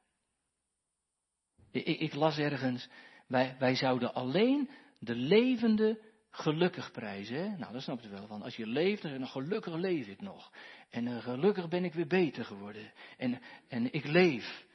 Ik, 1.83 1.99
ik, 1.99 2.13
las 2.13 2.38
ergens, 2.38 2.89
wij, 3.27 3.55
wij 3.59 3.75
zouden 3.75 4.13
alleen 4.13 4.69
de 4.99 5.15
levende 5.15 5.99
gelukkig 6.29 6.91
prijzen. 6.91 7.59
Nou, 7.59 7.73
dat 7.73 7.81
snapt 7.81 8.05
u 8.05 8.09
wel. 8.09 8.27
Van 8.27 8.41
als 8.41 8.55
je 8.55 8.67
leeft, 8.67 9.01
dan 9.01 9.11
zeg 9.11 9.19
je, 9.19 9.25
gelukkig 9.25 9.73
leef 9.73 10.07
ik 10.07 10.21
nog. 10.21 10.51
En 10.89 11.21
gelukkig 11.21 11.67
ben 11.67 11.83
ik 11.83 11.93
weer 11.93 12.07
beter 12.07 12.45
geworden. 12.45 12.91
En, 13.17 13.41
en 13.67 13.93
ik 13.93 14.05
leef. 14.05 14.65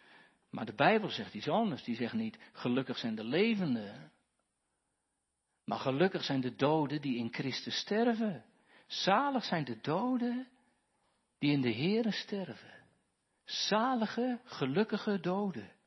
Maar 0.50 0.66
de 0.66 0.74
Bijbel 0.74 1.08
zegt 1.08 1.34
iets 1.34 1.48
anders. 1.48 1.84
Die 1.84 1.96
zegt 1.96 2.12
niet, 2.12 2.38
gelukkig 2.52 2.98
zijn 2.98 3.14
de 3.14 3.24
levenden. 3.24 4.12
Maar 5.64 5.78
gelukkig 5.78 6.24
zijn 6.24 6.40
de 6.40 6.54
doden 6.54 7.00
die 7.00 7.16
in 7.16 7.32
Christus 7.32 7.76
sterven. 7.76 8.44
Zalig 8.86 9.44
zijn 9.44 9.64
de 9.64 9.80
doden 9.80 10.48
die 11.38 11.52
in 11.52 11.60
de 11.60 11.74
Here 11.74 12.12
sterven. 12.12 12.84
Zalige, 13.44 14.40
gelukkige 14.44 15.20
doden. 15.20 15.78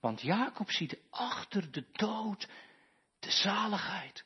Want 0.00 0.20
Jacob 0.20 0.70
ziet 0.70 0.98
achter 1.10 1.70
de 1.70 1.84
dood 1.92 2.48
de 3.18 3.30
zaligheid. 3.30 4.24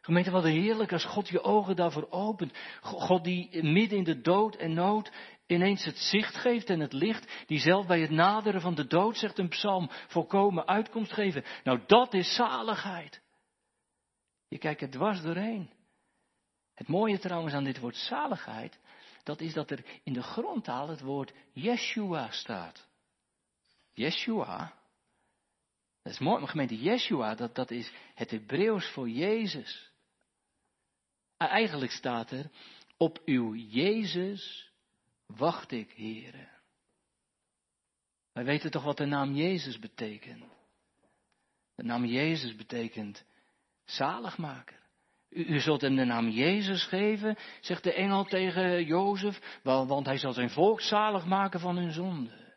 Gemeente, 0.00 0.30
wat 0.30 0.44
heerlijk 0.44 0.92
als 0.92 1.04
God 1.04 1.28
je 1.28 1.42
ogen 1.42 1.76
daarvoor 1.76 2.10
opent. 2.10 2.58
God 2.80 3.24
die 3.24 3.62
midden 3.62 3.98
in 3.98 4.04
de 4.04 4.20
dood 4.20 4.56
en 4.56 4.72
nood 4.72 5.12
ineens 5.46 5.84
het 5.84 5.98
zicht 5.98 6.34
geeft 6.34 6.70
en 6.70 6.80
het 6.80 6.92
licht, 6.92 7.44
die 7.46 7.58
zelf 7.58 7.86
bij 7.86 8.00
het 8.00 8.10
naderen 8.10 8.60
van 8.60 8.74
de 8.74 8.86
dood, 8.86 9.16
zegt 9.16 9.38
een 9.38 9.48
psalm, 9.48 9.90
volkomen 10.08 10.66
uitkomst 10.66 11.12
geven. 11.12 11.44
Nou, 11.64 11.80
dat 11.86 12.14
is 12.14 12.34
zaligheid. 12.34 13.20
Je 14.48 14.58
kijkt 14.58 14.80
er 14.80 14.90
dwars 14.90 15.22
doorheen. 15.22 15.70
Het 16.74 16.88
mooie 16.88 17.18
trouwens 17.18 17.54
aan 17.54 17.64
dit 17.64 17.78
woord 17.78 17.96
zaligheid, 17.96 18.78
dat 19.22 19.40
is 19.40 19.52
dat 19.52 19.70
er 19.70 19.84
in 20.02 20.12
de 20.12 20.22
grondtaal 20.22 20.88
het 20.88 21.00
woord 21.00 21.32
Yeshua 21.52 22.30
staat. 22.30 22.88
Yeshua. 23.92 24.79
Dat 26.02 26.12
is 26.12 26.18
mooi, 26.18 26.38
maar 26.38 26.48
gemeente 26.48 26.80
Yeshua, 26.80 27.34
dat, 27.34 27.54
dat 27.54 27.70
is 27.70 27.92
het 28.14 28.30
Hebreeuws 28.30 28.90
voor 28.90 29.08
Jezus. 29.08 29.90
Eigenlijk 31.36 31.92
staat 31.92 32.30
er, 32.30 32.50
op 32.96 33.22
uw 33.24 33.54
Jezus 33.54 34.72
wacht 35.26 35.70
ik, 35.70 35.90
heren. 35.90 36.48
Wij 38.32 38.44
weten 38.44 38.70
toch 38.70 38.84
wat 38.84 38.96
de 38.96 39.04
naam 39.04 39.34
Jezus 39.34 39.78
betekent. 39.78 40.44
De 41.74 41.82
naam 41.82 42.04
Jezus 42.04 42.56
betekent 42.56 43.24
zaligmaker. 43.84 44.78
U, 45.28 45.44
u, 45.44 45.60
zult 45.60 45.80
hem 45.80 45.96
de 45.96 46.04
naam 46.04 46.28
Jezus 46.28 46.84
geven, 46.84 47.36
zegt 47.60 47.84
de 47.84 47.92
engel 47.92 48.24
tegen 48.24 48.84
Jozef, 48.84 49.60
want 49.62 50.06
hij 50.06 50.18
zal 50.18 50.32
zijn 50.32 50.50
volk 50.50 50.80
zalig 50.80 51.26
maken 51.26 51.60
van 51.60 51.76
hun 51.76 51.92
zonde. 51.92 52.56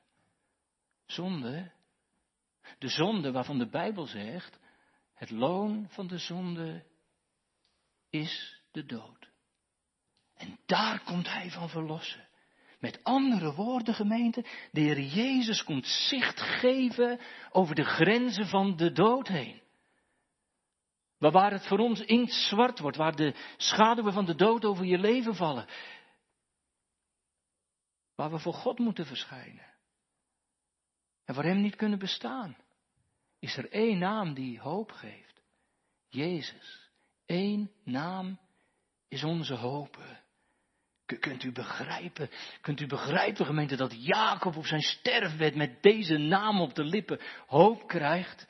Zonde? 1.06 1.72
De 2.78 2.88
zonde 2.88 3.32
waarvan 3.32 3.58
de 3.58 3.70
Bijbel 3.70 4.06
zegt, 4.06 4.60
het 5.14 5.30
loon 5.30 5.88
van 5.90 6.08
de 6.08 6.18
zonde 6.18 6.86
is 8.10 8.62
de 8.72 8.86
dood. 8.86 9.32
En 10.36 10.60
daar 10.66 11.04
komt 11.04 11.32
hij 11.32 11.52
van 11.52 11.70
verlossen. 11.70 12.28
Met 12.80 13.04
andere 13.04 13.54
woorden, 13.54 13.94
gemeente, 13.94 14.46
de 14.72 14.82
Heer 14.82 15.02
Jezus 15.02 15.64
komt 15.64 15.86
zicht 15.88 16.42
geven 16.42 17.20
over 17.52 17.76
de 17.76 17.84
grenzen 17.84 18.48
van 18.48 18.76
de 18.76 18.92
dood 18.92 19.28
heen. 19.28 19.62
Waar 21.18 21.52
het 21.52 21.68
voor 21.68 21.80
ons 21.80 22.04
zwart 22.26 22.80
wordt, 22.80 22.98
waar 22.98 23.16
de 23.16 23.36
schaduwen 23.58 24.14
van 24.14 24.26
de 24.26 24.36
dood 24.36 24.66
over 24.66 24.86
je 24.86 24.98
leven 24.98 25.36
vallen. 25.36 25.68
Waar 28.16 28.32
we 28.32 28.40
voor 28.40 28.54
God 28.54 28.80
moeten 28.80 29.06
verschijnen. 29.06 29.73
En 31.26 31.34
voor 31.34 31.44
Hem 31.44 31.62
niet 31.62 31.76
kunnen 31.76 32.00
bestaan. 32.00 32.58
Is 33.40 33.58
er 33.58 33.72
één 33.72 33.98
naam 33.98 34.34
die 34.34 34.60
hoop 34.60 34.92
geeft. 34.92 35.42
Jezus. 36.10 36.92
Eén 37.26 37.72
naam 37.84 38.40
is 39.08 39.24
onze 39.24 39.54
hoop. 39.54 39.98
Kunt 41.20 41.44
u 41.44 41.52
begrijpen, 41.52 42.30
kunt 42.62 42.80
u 42.80 42.88
begrijpen 42.88 43.46
gemeente 43.46 43.76
dat 43.76 44.06
Jacob 44.06 44.56
op 44.56 44.66
zijn 44.66 44.82
sterfbed 44.82 45.56
met 45.56 45.82
deze 45.82 46.18
naam 46.18 46.62
op 46.62 46.76
de 46.76 46.84
lippen 46.84 47.20
hoop 47.48 47.88
krijgt? 47.88 48.48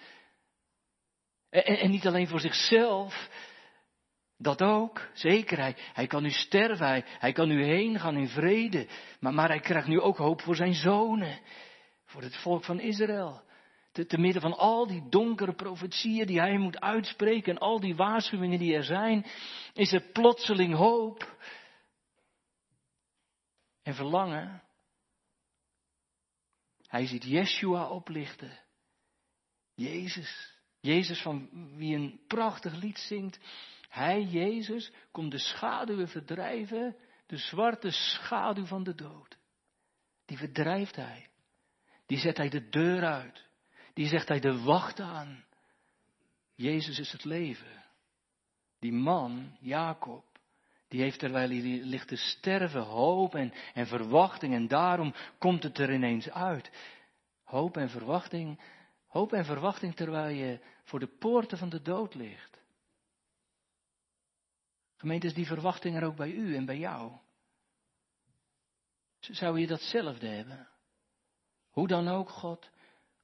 En, 1.50 1.90
niet 1.90 2.08
alleen 2.08 2.28
voor 2.28 2.40
zichzelf, 2.40 3.30
dat 4.38 4.62
ook, 4.62 5.10
zeker. 5.14 5.58
Hij, 5.58 5.76
hij 5.94 6.08
kan 6.08 6.24
nu 6.24 6.30
sterven, 6.30 6.88
hij, 6.88 7.04
hij 7.20 7.32
kan 7.32 7.48
nu 7.48 7.64
heen 7.64 8.00
gaan 8.00 8.18
in 8.18 8.28
vrede. 8.28 8.88
Maar, 9.20 9.34
maar 9.34 9.50
hij 9.50 9.60
krijgt 9.60 9.88
nu 9.88 10.00
ook 10.00 10.18
hoop 10.18 10.42
voor 10.42 10.56
zijn 10.56 10.74
zonen, 10.74 11.40
voor 12.14 12.22
het 12.22 12.36
volk 12.36 12.64
van 12.64 12.80
Israël. 12.80 13.44
Te, 13.92 14.06
te 14.06 14.18
midden 14.18 14.42
van 14.42 14.58
al 14.58 14.88
die 14.88 15.10
donkere 15.10 15.54
profetieën 15.54 16.28
die 16.28 16.40
hij 16.40 16.58
moet 16.58 16.80
uitspreken 16.80 17.54
en 17.54 17.60
al 17.60 17.80
die 17.80 17.96
waarschuwingen 17.96 18.60
die 18.60 18.76
er 18.76 18.84
zijn, 18.84 19.26
is 19.74 19.92
er 19.92 20.02
plotseling 20.12 20.76
hoop 20.76 21.38
en 23.84 23.96
verlangen. 23.96 24.64
Hij 26.88 27.06
ziet 27.06 27.24
Yeshua 27.24 27.90
oplichten. 27.90 28.60
Jezus. 29.76 30.62
Jezus 30.80 31.22
van 31.22 31.50
wie 31.78 31.96
een 31.96 32.22
prachtig 32.28 32.76
lied 32.76 32.98
zingt. 32.98 33.40
Hij, 33.90 34.22
Jezus, 34.22 34.92
komt 35.12 35.32
de 35.32 35.40
schaduwen 35.40 36.08
verdrijven, 36.08 36.96
de 37.26 37.38
zwarte 37.38 37.92
schaduw 37.92 38.66
van 38.66 38.84
de 38.84 38.96
dood. 38.96 39.38
Die 40.26 40.38
verdrijft 40.38 40.96
hij. 40.96 41.32
Die 42.06 42.18
zet 42.18 42.38
hij 42.38 42.50
de 42.50 42.70
deur 42.70 43.04
uit. 43.04 43.46
Die 43.94 44.08
zegt 44.08 44.28
hij 44.28 44.40
de 44.40 44.62
wacht 44.62 45.00
aan. 45.00 45.46
Jezus 46.56 47.00
is 47.00 47.12
het 47.12 47.24
leven. 47.24 47.84
Die 48.80 48.94
man, 48.94 49.58
Jacob, 49.60 50.26
die 50.88 51.02
heeft 51.02 51.20
terwijl 51.20 51.50
hij 51.50 51.62
ligt 51.84 52.08
te 52.08 52.16
sterven 52.16 52.82
hoop 52.82 53.36
en, 53.36 53.54
en 53.74 53.88
verwachting 53.88 54.54
en 54.54 54.68
daarom 54.68 55.14
komt 55.38 55.64
het 55.64 55.78
er 55.78 55.94
ineens 55.94 56.30
uit. 56.30 56.72
Hoop 57.44 57.78
en 57.78 57.90
verwachting, 57.90 58.60
hoop 59.08 59.34
en 59.34 59.46
verwachting 59.46 59.96
terwijl 59.96 60.36
je 60.36 60.60
voor 60.84 61.00
de 61.00 61.08
poorten 61.08 61.58
van 61.58 61.70
de 61.70 61.82
dood 61.82 62.16
ligt. 62.16 62.62
Gemeente, 64.96 65.28
is 65.28 65.34
die 65.34 65.48
verwachting 65.48 65.96
er 65.96 66.04
ook 66.04 66.16
bij 66.16 66.32
u 66.32 66.56
en 66.56 66.66
bij 66.66 66.78
jou? 66.78 67.12
Zou 69.20 69.60
je 69.60 69.68
datzelfde 69.68 70.28
hebben? 70.28 70.73
Hoe 71.74 71.88
dan 71.88 72.08
ook, 72.08 72.30
God, 72.30 72.70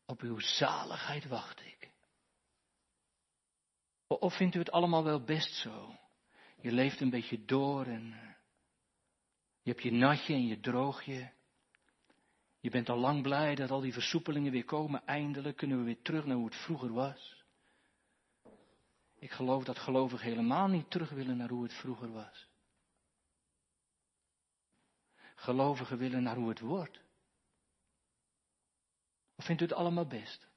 op 0.06 0.22
uw 0.22 0.40
zaligheid 0.40 1.28
wacht 1.28 1.62
ik. 1.62 1.92
Of 4.08 4.36
vindt 4.36 4.56
u 4.56 4.60
het 4.60 4.72
allemaal 4.72 5.04
wel 5.04 5.24
best 5.24 5.54
zo? 5.54 5.96
Je 6.62 6.72
leeft 6.72 7.02
een 7.02 7.10
beetje 7.10 7.46
door 7.46 7.86
en 7.86 8.14
eh, 8.14 8.30
je 9.62 9.72
hebt 9.72 9.84
je 9.84 9.92
natje 9.92 10.34
en 10.34 10.48
je 10.48 10.60
droogje. 10.60 11.32
Je 12.60 12.70
bent 12.70 12.90
al 12.90 12.98
lang 12.98 13.22
blij 13.22 13.56
dat 13.56 13.72
al 13.72 13.82
die 13.82 13.94
versoepelingen 13.94 14.52
weer 14.52 14.66
komen. 14.66 15.06
Eindelijk 15.06 15.58
kunnen 15.58 15.78
we 15.78 15.84
weer 15.84 16.02
terug 16.02 16.26
naar 16.26 16.36
hoe 16.36 16.46
het 16.46 16.56
vroeger 16.56 16.94
was. 16.94 17.44
Ik 19.20 19.32
geloof 19.32 19.64
dat 19.64 19.80
gelovigen 19.80 20.28
helemaal 20.28 20.68
niet 20.68 20.90
terug 20.90 21.10
willen 21.10 21.38
naar 21.38 21.50
hoe 21.50 21.64
het 21.64 21.74
vroeger 21.74 22.12
was. 22.12 22.48
Gelovigen 25.36 25.98
willen 25.98 26.24
naar 26.24 26.36
hoe 26.36 26.50
het 26.50 26.60
wordt. 26.60 27.08
Vindt 29.50 29.64
u 29.64 29.66
het 29.66 29.76
allemaal 29.76 30.08
best? 30.08 30.48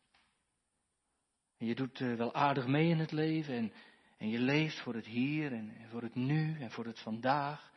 En 1.59 1.66
je 1.66 1.74
doet 1.74 2.00
uh, 2.00 2.16
wel 2.16 2.35
aardig 2.35 2.66
mee 2.66 2.88
in 2.88 2.98
het 2.98 3.12
leven 3.12 3.55
en, 3.55 3.72
en 4.18 4.28
je 4.28 4.38
leeft 4.38 4.81
voor 4.81 4.94
het 4.94 5.07
hier 5.07 5.52
en, 5.52 5.76
en 5.78 5.88
voor 5.88 6.02
het 6.02 6.14
nu 6.14 6.61
en 6.61 6.70
voor 6.70 6.85
het 6.85 6.98
vandaag. 6.98 7.72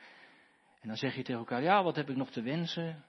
En 0.81 0.87
dan 0.87 0.97
zeg 0.97 1.15
je 1.15 1.23
tegen 1.23 1.39
elkaar, 1.39 1.61
ja, 1.61 1.83
wat 1.83 1.95
heb 1.95 2.09
ik 2.09 2.15
nog 2.15 2.31
te 2.31 2.41
wensen? 2.41 3.05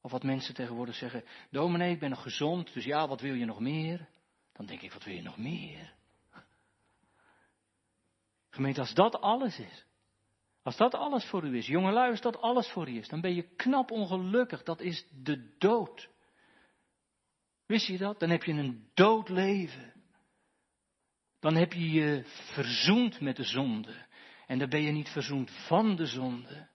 Of 0.00 0.10
wat 0.10 0.22
mensen 0.22 0.54
tegenwoordig 0.54 0.94
zeggen, 0.94 1.24
dominee, 1.50 1.92
ik 1.92 1.98
ben 1.98 2.10
nog 2.10 2.22
gezond, 2.22 2.72
dus 2.72 2.84
ja, 2.84 3.08
wat 3.08 3.20
wil 3.20 3.34
je 3.34 3.44
nog 3.44 3.60
meer? 3.60 4.08
Dan 4.52 4.66
denk 4.66 4.80
ik, 4.80 4.92
wat 4.92 5.04
wil 5.04 5.14
je 5.14 5.22
nog 5.22 5.38
meer? 5.38 5.94
Gemeente, 8.50 8.80
als 8.80 8.94
dat 8.94 9.20
alles 9.20 9.58
is, 9.58 9.84
als 10.62 10.76
dat 10.76 10.94
alles 10.94 11.24
voor 11.24 11.44
u 11.44 11.56
is, 11.56 11.66
jongelui, 11.66 12.10
als 12.10 12.20
dat 12.20 12.40
alles 12.40 12.70
voor 12.70 12.88
u 12.88 12.96
is, 12.96 13.08
dan 13.08 13.20
ben 13.20 13.34
je 13.34 13.54
knap 13.56 13.90
ongelukkig. 13.90 14.62
Dat 14.62 14.80
is 14.80 15.06
de 15.22 15.56
dood. 15.58 16.08
Wist 17.70 17.86
je 17.86 17.98
dat? 17.98 18.20
Dan 18.20 18.30
heb 18.30 18.42
je 18.42 18.52
een 18.52 18.88
dood 18.94 19.28
leven. 19.28 19.92
Dan 21.40 21.54
heb 21.54 21.72
je 21.72 21.90
je 21.90 22.22
verzoend 22.24 23.20
met 23.20 23.36
de 23.36 23.42
zonde. 23.42 24.06
En 24.46 24.58
dan 24.58 24.68
ben 24.68 24.82
je 24.82 24.92
niet 24.92 25.08
verzoend 25.08 25.50
van 25.50 25.96
de 25.96 26.06
zonde. 26.06 26.68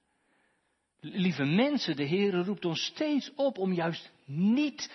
Lieve 0.99 1.43
mensen, 1.43 1.95
de 1.95 2.03
Heer 2.03 2.33
roept 2.33 2.65
ons 2.65 2.85
steeds 2.85 3.31
op 3.35 3.57
om 3.57 3.73
juist 3.73 4.11
niet 4.25 4.91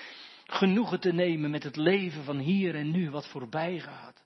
genoegen 0.47 1.01
te 1.01 1.13
nemen 1.13 1.51
met 1.51 1.63
het 1.63 1.77
leven 1.77 2.25
van 2.25 2.39
hier 2.39 2.75
en 2.75 2.91
nu 2.91 3.11
wat 3.11 3.29
voorbij 3.29 3.79
gaat. 3.79 4.25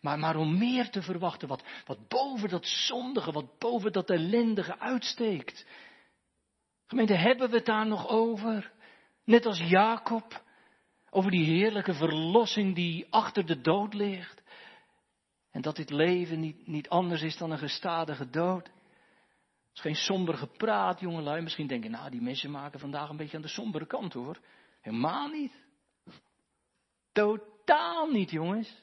Maar, 0.00 0.18
maar 0.18 0.36
om 0.36 0.58
meer 0.58 0.90
te 0.90 1.02
verwachten 1.02 1.48
wat, 1.48 1.64
wat 1.86 2.08
boven 2.08 2.48
dat 2.48 2.66
zondige, 2.66 3.32
wat 3.32 3.58
boven 3.58 3.92
dat 3.92 4.10
ellendige 4.10 4.78
uitsteekt. 4.78 5.66
Gemeente, 6.86 7.14
hebben 7.14 7.50
we 7.50 7.56
het 7.56 7.66
daar 7.66 7.86
nog 7.86 8.08
over? 8.08 8.72
Net 9.24 9.46
als 9.46 9.58
Jacob, 9.58 10.42
over 11.14 11.30
die 11.30 11.44
heerlijke 11.44 11.94
verlossing 11.94 12.74
die 12.74 13.06
achter 13.10 13.46
de 13.46 13.60
dood 13.60 13.94
ligt. 13.94 14.42
En 15.50 15.62
dat 15.62 15.76
dit 15.76 15.90
leven 15.90 16.40
niet, 16.40 16.66
niet 16.66 16.88
anders 16.88 17.22
is 17.22 17.36
dan 17.36 17.50
een 17.50 17.58
gestadige 17.58 18.30
dood. 18.30 18.66
Het 18.66 19.74
is 19.74 19.80
geen 19.80 19.94
somber 19.94 20.34
gepraat, 20.34 21.00
jongelui. 21.00 21.42
Misschien 21.42 21.66
denken, 21.66 21.90
nou, 21.90 22.10
die 22.10 22.20
mensen 22.20 22.50
maken 22.50 22.80
vandaag 22.80 23.08
een 23.08 23.16
beetje 23.16 23.36
aan 23.36 23.42
de 23.42 23.48
sombere 23.48 23.86
kant 23.86 24.12
hoor. 24.12 24.38
Helemaal 24.80 25.28
niet. 25.28 25.52
Totaal 27.12 28.10
niet, 28.10 28.30
jongens. 28.30 28.82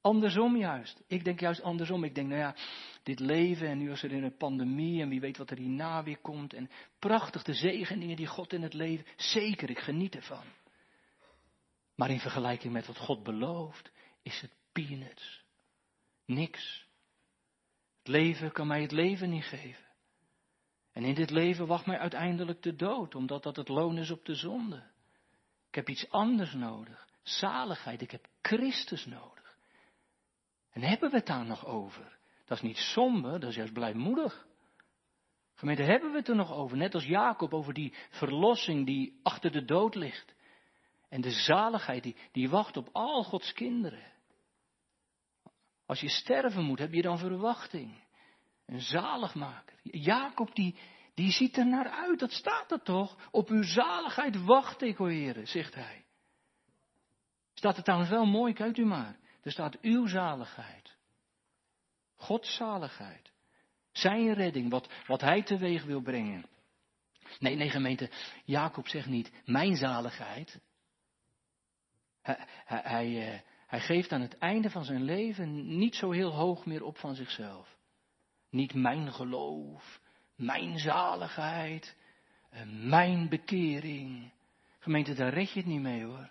Andersom 0.00 0.56
juist. 0.56 1.02
Ik 1.06 1.24
denk 1.24 1.40
juist 1.40 1.62
andersom. 1.62 2.04
Ik 2.04 2.14
denk, 2.14 2.28
nou 2.28 2.40
ja, 2.40 2.56
dit 3.02 3.20
leven 3.20 3.68
en 3.68 3.78
nu 3.78 3.90
is 3.90 4.02
er 4.02 4.12
in 4.12 4.24
een 4.24 4.36
pandemie 4.36 5.02
en 5.02 5.08
wie 5.08 5.20
weet 5.20 5.36
wat 5.36 5.50
er 5.50 5.58
hierna 5.58 6.02
weer 6.02 6.18
komt. 6.18 6.52
En 6.52 6.70
prachtig 6.98 7.42
de 7.42 7.54
zegeningen 7.54 8.16
die 8.16 8.26
God 8.26 8.52
in 8.52 8.62
het 8.62 8.74
leven. 8.74 9.06
Zeker, 9.16 9.70
ik 9.70 9.78
geniet 9.78 10.14
ervan. 10.14 10.44
Maar 11.96 12.10
in 12.10 12.20
vergelijking 12.20 12.72
met 12.72 12.86
wat 12.86 12.98
God 12.98 13.22
belooft, 13.22 13.90
is 14.22 14.40
het 14.40 14.54
peanuts. 14.72 15.44
Niks. 16.24 16.86
Het 17.98 18.08
leven 18.08 18.52
kan 18.52 18.66
mij 18.66 18.82
het 18.82 18.92
leven 18.92 19.30
niet 19.30 19.44
geven. 19.44 19.84
En 20.92 21.04
in 21.04 21.14
dit 21.14 21.30
leven 21.30 21.66
wacht 21.66 21.86
mij 21.86 21.98
uiteindelijk 21.98 22.62
de 22.62 22.74
dood, 22.74 23.14
omdat 23.14 23.42
dat 23.42 23.56
het 23.56 23.68
loon 23.68 23.98
is 23.98 24.10
op 24.10 24.24
de 24.24 24.34
zonde. 24.34 24.90
Ik 25.68 25.74
heb 25.74 25.88
iets 25.88 26.10
anders 26.10 26.52
nodig. 26.52 27.08
Zaligheid, 27.22 28.02
ik 28.02 28.10
heb 28.10 28.26
Christus 28.42 29.06
nodig. 29.06 29.58
En 30.70 30.82
hebben 30.82 31.10
we 31.10 31.16
het 31.16 31.26
daar 31.26 31.46
nog 31.46 31.66
over? 31.66 32.18
Dat 32.44 32.56
is 32.56 32.62
niet 32.62 32.76
somber, 32.76 33.40
dat 33.40 33.50
is 33.50 33.56
juist 33.56 33.72
blijmoedig. 33.72 34.46
Gemeente, 35.54 35.82
hebben 35.82 36.10
we 36.10 36.16
het 36.16 36.28
er 36.28 36.36
nog 36.36 36.52
over? 36.52 36.76
Net 36.76 36.94
als 36.94 37.04
Jacob 37.04 37.54
over 37.54 37.74
die 37.74 37.94
verlossing 38.10 38.86
die 38.86 39.20
achter 39.22 39.52
de 39.52 39.64
dood 39.64 39.94
ligt. 39.94 40.34
En 41.16 41.22
de 41.22 41.30
zaligheid 41.30 42.02
die, 42.02 42.16
die 42.32 42.48
wacht 42.48 42.76
op 42.76 42.88
al 42.92 43.24
Gods 43.24 43.52
kinderen. 43.52 44.12
Als 45.86 46.00
je 46.00 46.08
sterven 46.08 46.64
moet, 46.64 46.78
heb 46.78 46.92
je 46.92 47.02
dan 47.02 47.18
verwachting. 47.18 48.04
Een 48.66 48.80
zaligmaker. 48.80 49.78
Jacob 49.82 50.54
die, 50.54 50.76
die 51.14 51.30
ziet 51.30 51.56
er 51.56 51.66
naar 51.66 51.88
uit, 51.88 52.18
dat 52.18 52.32
staat 52.32 52.72
er 52.72 52.82
toch? 52.82 53.28
Op 53.30 53.48
uw 53.48 53.62
zaligheid 53.62 54.44
wacht 54.44 54.82
ik, 54.82 55.00
o 55.00 55.06
heren, 55.06 55.46
zegt 55.48 55.74
hij. 55.74 56.04
Staat 57.54 57.76
er 57.76 57.82
trouwens 57.82 58.10
wel 58.10 58.26
mooi, 58.26 58.52
kijkt 58.52 58.78
u 58.78 58.84
maar. 58.84 59.16
Er 59.42 59.52
staat 59.52 59.80
uw 59.80 60.06
zaligheid. 60.06 60.96
Gods 62.16 62.56
zaligheid. 62.56 63.32
Zijn 63.92 64.34
redding, 64.34 64.70
wat, 64.70 64.88
wat 65.06 65.20
hij 65.20 65.42
teweeg 65.42 65.84
wil 65.84 66.00
brengen. 66.00 66.46
Nee, 67.38 67.56
nee 67.56 67.70
gemeente, 67.70 68.10
Jacob 68.44 68.88
zegt 68.88 69.06
niet 69.06 69.32
mijn 69.44 69.76
zaligheid. 69.76 70.60
Hij, 72.26 72.80
hij, 72.82 73.32
eh, 73.32 73.40
hij 73.66 73.80
geeft 73.80 74.12
aan 74.12 74.20
het 74.20 74.38
einde 74.38 74.70
van 74.70 74.84
zijn 74.84 75.02
leven 75.02 75.78
niet 75.78 75.94
zo 75.94 76.10
heel 76.10 76.34
hoog 76.34 76.66
meer 76.66 76.84
op 76.84 76.98
van 76.98 77.14
zichzelf. 77.14 77.76
Niet 78.50 78.74
mijn 78.74 79.12
geloof, 79.12 80.00
mijn 80.36 80.78
zaligheid, 80.78 81.96
eh, 82.50 82.60
mijn 82.66 83.28
bekering. 83.28 84.32
Gemeente, 84.78 85.14
daar 85.14 85.32
red 85.32 85.50
je 85.50 85.58
het 85.58 85.68
niet 85.68 85.80
mee 85.80 86.04
hoor. 86.04 86.30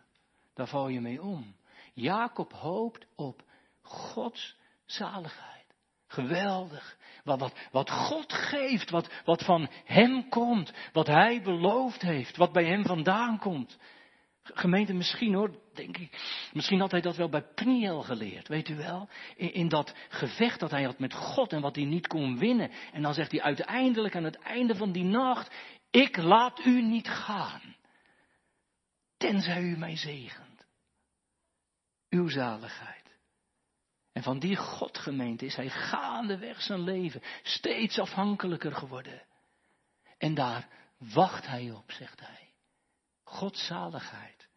Daar 0.54 0.68
val 0.68 0.88
je 0.88 1.02
mee 1.02 1.22
om. 1.22 1.56
Jacob 1.94 2.54
hoopt 2.54 3.08
op 3.16 3.44
Gods 3.82 4.58
zaligheid. 4.86 5.76
Geweldig. 6.08 6.98
Wat, 7.24 7.40
wat, 7.40 7.54
wat 7.72 7.92
God 7.92 8.34
geeft, 8.34 8.90
wat, 8.90 9.12
wat 9.26 9.44
van 9.44 9.70
Hem 9.86 10.30
komt, 10.30 10.74
wat 10.94 11.08
Hij 11.08 11.42
beloofd 11.42 12.02
heeft, 12.02 12.38
wat 12.38 12.52
bij 12.52 12.66
Hem 12.66 12.86
vandaan 12.86 13.40
komt. 13.40 13.78
Gemeente, 14.54 14.94
misschien 14.94 15.34
hoor, 15.34 15.60
denk 15.74 15.98
ik, 15.98 16.18
misschien 16.54 16.80
had 16.80 16.92
hij 16.92 17.02
dat 17.02 17.16
wel 17.16 17.30
bij 17.30 17.44
Pniel 17.56 18.02
geleerd, 18.02 18.48
weet 18.48 18.70
u 18.70 18.76
wel? 18.76 19.10
In, 19.36 19.54
in, 19.54 19.68
dat 19.70 19.96
gevecht 20.10 20.60
dat 20.60 20.72
hij 20.72 20.84
had 20.84 21.00
met 21.00 21.14
God 21.14 21.54
en 21.54 21.62
wat 21.62 21.76
hij 21.76 21.86
niet 21.86 22.08
kon 22.08 22.38
winnen. 22.38 22.72
En 22.94 23.02
dan 23.02 23.14
zegt 23.14 23.32
hij 23.32 23.42
uiteindelijk 23.42 24.16
aan 24.16 24.24
het 24.24 24.40
einde 24.40 24.76
van 24.76 24.92
die 24.92 25.04
nacht, 25.04 25.56
ik 25.92 26.18
laat 26.18 26.66
u 26.66 26.82
niet 26.82 27.08
gaan, 27.08 27.76
tenzij 29.18 29.62
u 29.62 29.78
mij 29.78 29.98
zegent. 29.98 30.66
Uw 32.10 32.30
zaligheid. 32.30 33.04
En 34.14 34.24
van 34.24 34.40
die 34.40 34.56
Godgemeente 34.56 35.46
is 35.46 35.56
hij 35.56 35.70
gaandeweg 35.70 36.62
zijn 36.62 36.82
leven 36.82 37.22
steeds 37.44 38.00
afhankelijker 38.00 38.72
geworden. 38.72 39.22
En 40.18 40.34
daar 40.34 40.68
wacht 40.98 41.48
hij 41.48 41.72
op, 41.72 41.92
zegt 41.92 42.20
hij. 42.20 42.45
Godzaligheid, 43.26 44.48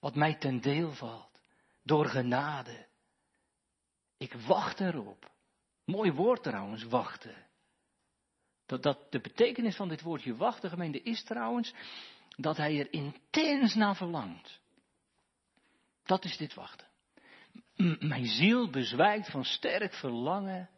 wat 0.00 0.14
mij 0.14 0.34
ten 0.34 0.60
deel 0.60 0.92
valt, 0.92 1.40
door 1.82 2.06
genade. 2.06 2.86
Ik 4.16 4.32
wacht 4.32 4.80
erop. 4.80 5.30
Mooi 5.84 6.12
woord 6.12 6.42
trouwens, 6.42 6.84
wachten. 6.84 7.46
Dat, 8.66 8.82
dat, 8.82 9.12
de 9.12 9.20
betekenis 9.20 9.76
van 9.76 9.88
dit 9.88 10.02
woordje 10.02 10.36
wachten, 10.36 10.70
gemeente, 10.70 11.02
is 11.02 11.24
trouwens 11.24 11.74
dat 12.36 12.56
hij 12.56 12.78
er 12.78 12.92
intens 12.92 13.74
naar 13.74 13.96
verlangt. 13.96 14.60
Dat 16.04 16.24
is 16.24 16.36
dit 16.36 16.54
wachten. 16.54 16.86
mijn 17.98 18.26
ziel 18.26 18.70
bezwijkt 18.70 19.30
van 19.30 19.44
sterk 19.44 19.94
verlangen 19.94 20.70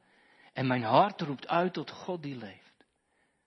en 0.52 0.66
mijn 0.66 0.82
hart 0.82 1.20
roept 1.20 1.48
uit 1.48 1.72
tot 1.72 1.90
God 1.90 2.22
die 2.22 2.36
leeft. 2.36 2.84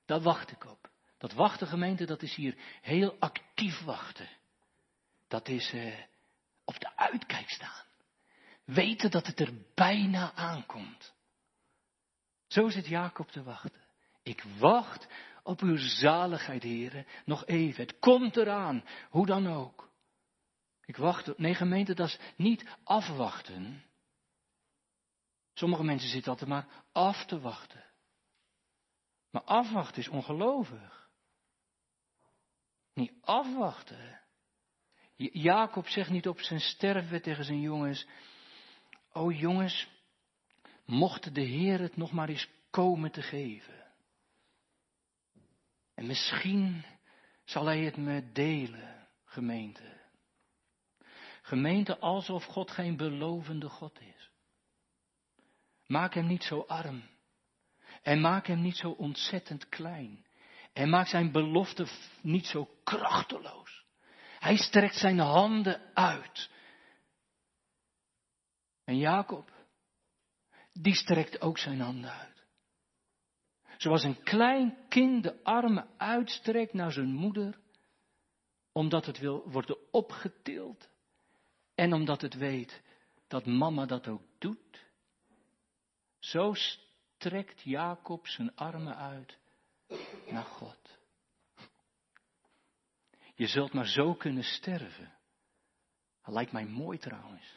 Daar 0.06 0.22
wacht 0.22 0.52
ik 0.52 0.66
op. 0.66 0.92
Dat 1.24 1.34
wachten 1.34 1.68
gemeente, 1.68 2.06
dat 2.06 2.22
is 2.22 2.36
hier 2.36 2.58
heel 2.82 3.16
actief 3.20 3.84
wachten. 3.84 4.30
Dat 5.28 5.48
is 5.48 5.72
eh, 5.74 6.00
op 6.66 6.80
de 6.80 6.98
uitkijk 6.98 7.50
staan. 7.50 7.86
Weten 8.66 9.12
dat 9.12 9.28
het 9.28 9.40
er 9.40 9.54
bijna 9.74 10.34
aankomt. 10.34 11.14
Zo 12.48 12.70
zit 12.70 12.88
Jacob 12.88 13.32
te 13.32 13.44
wachten. 13.44 13.82
Ik 14.24 14.44
wacht 14.60 15.08
op 15.44 15.62
uw 15.62 15.78
zaligheid, 15.78 16.64
heren. 16.64 17.06
Nog 17.26 17.46
even. 17.46 17.84
Het 17.84 18.00
komt 18.00 18.38
eraan. 18.38 18.84
Hoe 19.10 19.26
dan 19.26 19.48
ook. 19.48 19.90
Ik 20.86 20.98
wacht. 20.98 21.38
Nee, 21.38 21.56
gemeente, 21.56 21.94
dat 21.94 22.08
is 22.08 22.20
niet 22.36 22.66
afwachten. 22.84 23.84
Sommige 25.54 25.84
mensen 25.84 26.10
zitten 26.10 26.32
altijd 26.32 26.50
maar 26.50 26.68
af 26.92 27.26
te 27.26 27.40
wachten. 27.40 27.84
Maar 29.30 29.44
afwachten 29.44 30.02
is 30.02 30.08
ongelovig. 30.08 31.03
Niet 32.94 33.14
afwachten. 33.22 34.22
Jacob 35.16 35.88
zegt 35.88 36.10
niet 36.10 36.28
op 36.28 36.40
zijn 36.40 36.60
sterfbed 36.60 37.24
tegen 37.24 37.46
zijn 37.46 37.62
jongens: 37.62 38.08
O 39.12 39.32
jongens, 39.32 39.88
mocht 40.86 41.36
de 41.36 41.42
Heer 41.42 41.80
het 41.80 41.96
nog 41.96 42.12
maar 42.12 42.30
eens 42.30 42.50
komen 42.70 43.12
te 43.12 43.22
geven. 43.22 43.84
En 45.94 46.08
misschien 46.08 46.86
zal 47.44 47.66
Hij 47.66 47.80
het 47.84 47.98
me 47.98 48.32
delen, 48.32 49.08
gemeente. 49.26 50.02
Gemeente 51.42 52.00
alsof 52.00 52.46
God 52.46 52.72
geen 52.72 52.98
belovende 52.98 53.70
God 53.70 54.00
is. 54.02 54.32
Maak 55.86 56.14
Hem 56.14 56.28
niet 56.28 56.44
zo 56.44 56.60
arm. 56.60 57.04
En 58.02 58.22
maak 58.22 58.48
Hem 58.48 58.62
niet 58.62 58.78
zo 58.78 58.90
ontzettend 58.90 59.70
klein. 59.70 60.26
En 60.74 60.90
maak 60.90 61.08
Zijn 61.08 61.32
belofte 61.32 61.88
niet 62.22 62.46
zo 62.46 62.70
krachteloos. 62.84 63.86
Hij 64.40 64.58
strekt 64.58 64.96
zijn 64.96 65.20
handen 65.20 65.82
uit. 65.94 66.50
En 68.84 68.98
Jacob, 68.98 69.52
die 70.74 70.96
strekt 70.96 71.42
ook 71.42 71.58
zijn 71.58 71.80
handen 71.80 72.12
uit. 72.12 72.44
Zoals 73.78 74.04
een 74.04 74.24
klein 74.24 74.78
kind 74.90 75.24
de 75.24 75.44
armen 75.44 75.88
uitstrekt 75.98 76.74
naar 76.74 76.92
zijn 76.92 77.14
moeder, 77.14 77.60
omdat 78.72 79.06
het 79.06 79.20
wil 79.20 79.50
worden 79.50 79.78
opgetild 79.92 80.90
en 81.76 81.94
omdat 81.94 82.22
het 82.22 82.34
weet 82.34 82.82
dat 83.28 83.46
mama 83.46 83.86
dat 83.86 84.08
ook 84.08 84.24
doet. 84.40 84.86
Zo 86.20 86.54
strekt 86.54 87.62
Jacob 87.62 88.28
zijn 88.28 88.56
armen 88.56 88.96
uit 88.96 89.42
naar 90.28 90.44
God. 90.44 90.98
Je 93.36 93.48
zult 93.48 93.74
maar 93.74 93.88
zo 93.88 94.14
kunnen 94.14 94.44
sterven. 94.44 95.18
Dat 96.22 96.34
lijkt 96.34 96.52
mij 96.52 96.66
mooi 96.66 96.98
trouwens. 96.98 97.54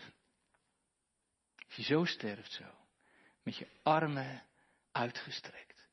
Als 1.66 1.76
je 1.76 1.82
zo 1.82 2.04
sterft 2.04 2.52
zo, 2.52 2.70
met 3.42 3.56
je 3.56 3.68
armen 3.82 4.42
uitgestrekt. 4.92 5.88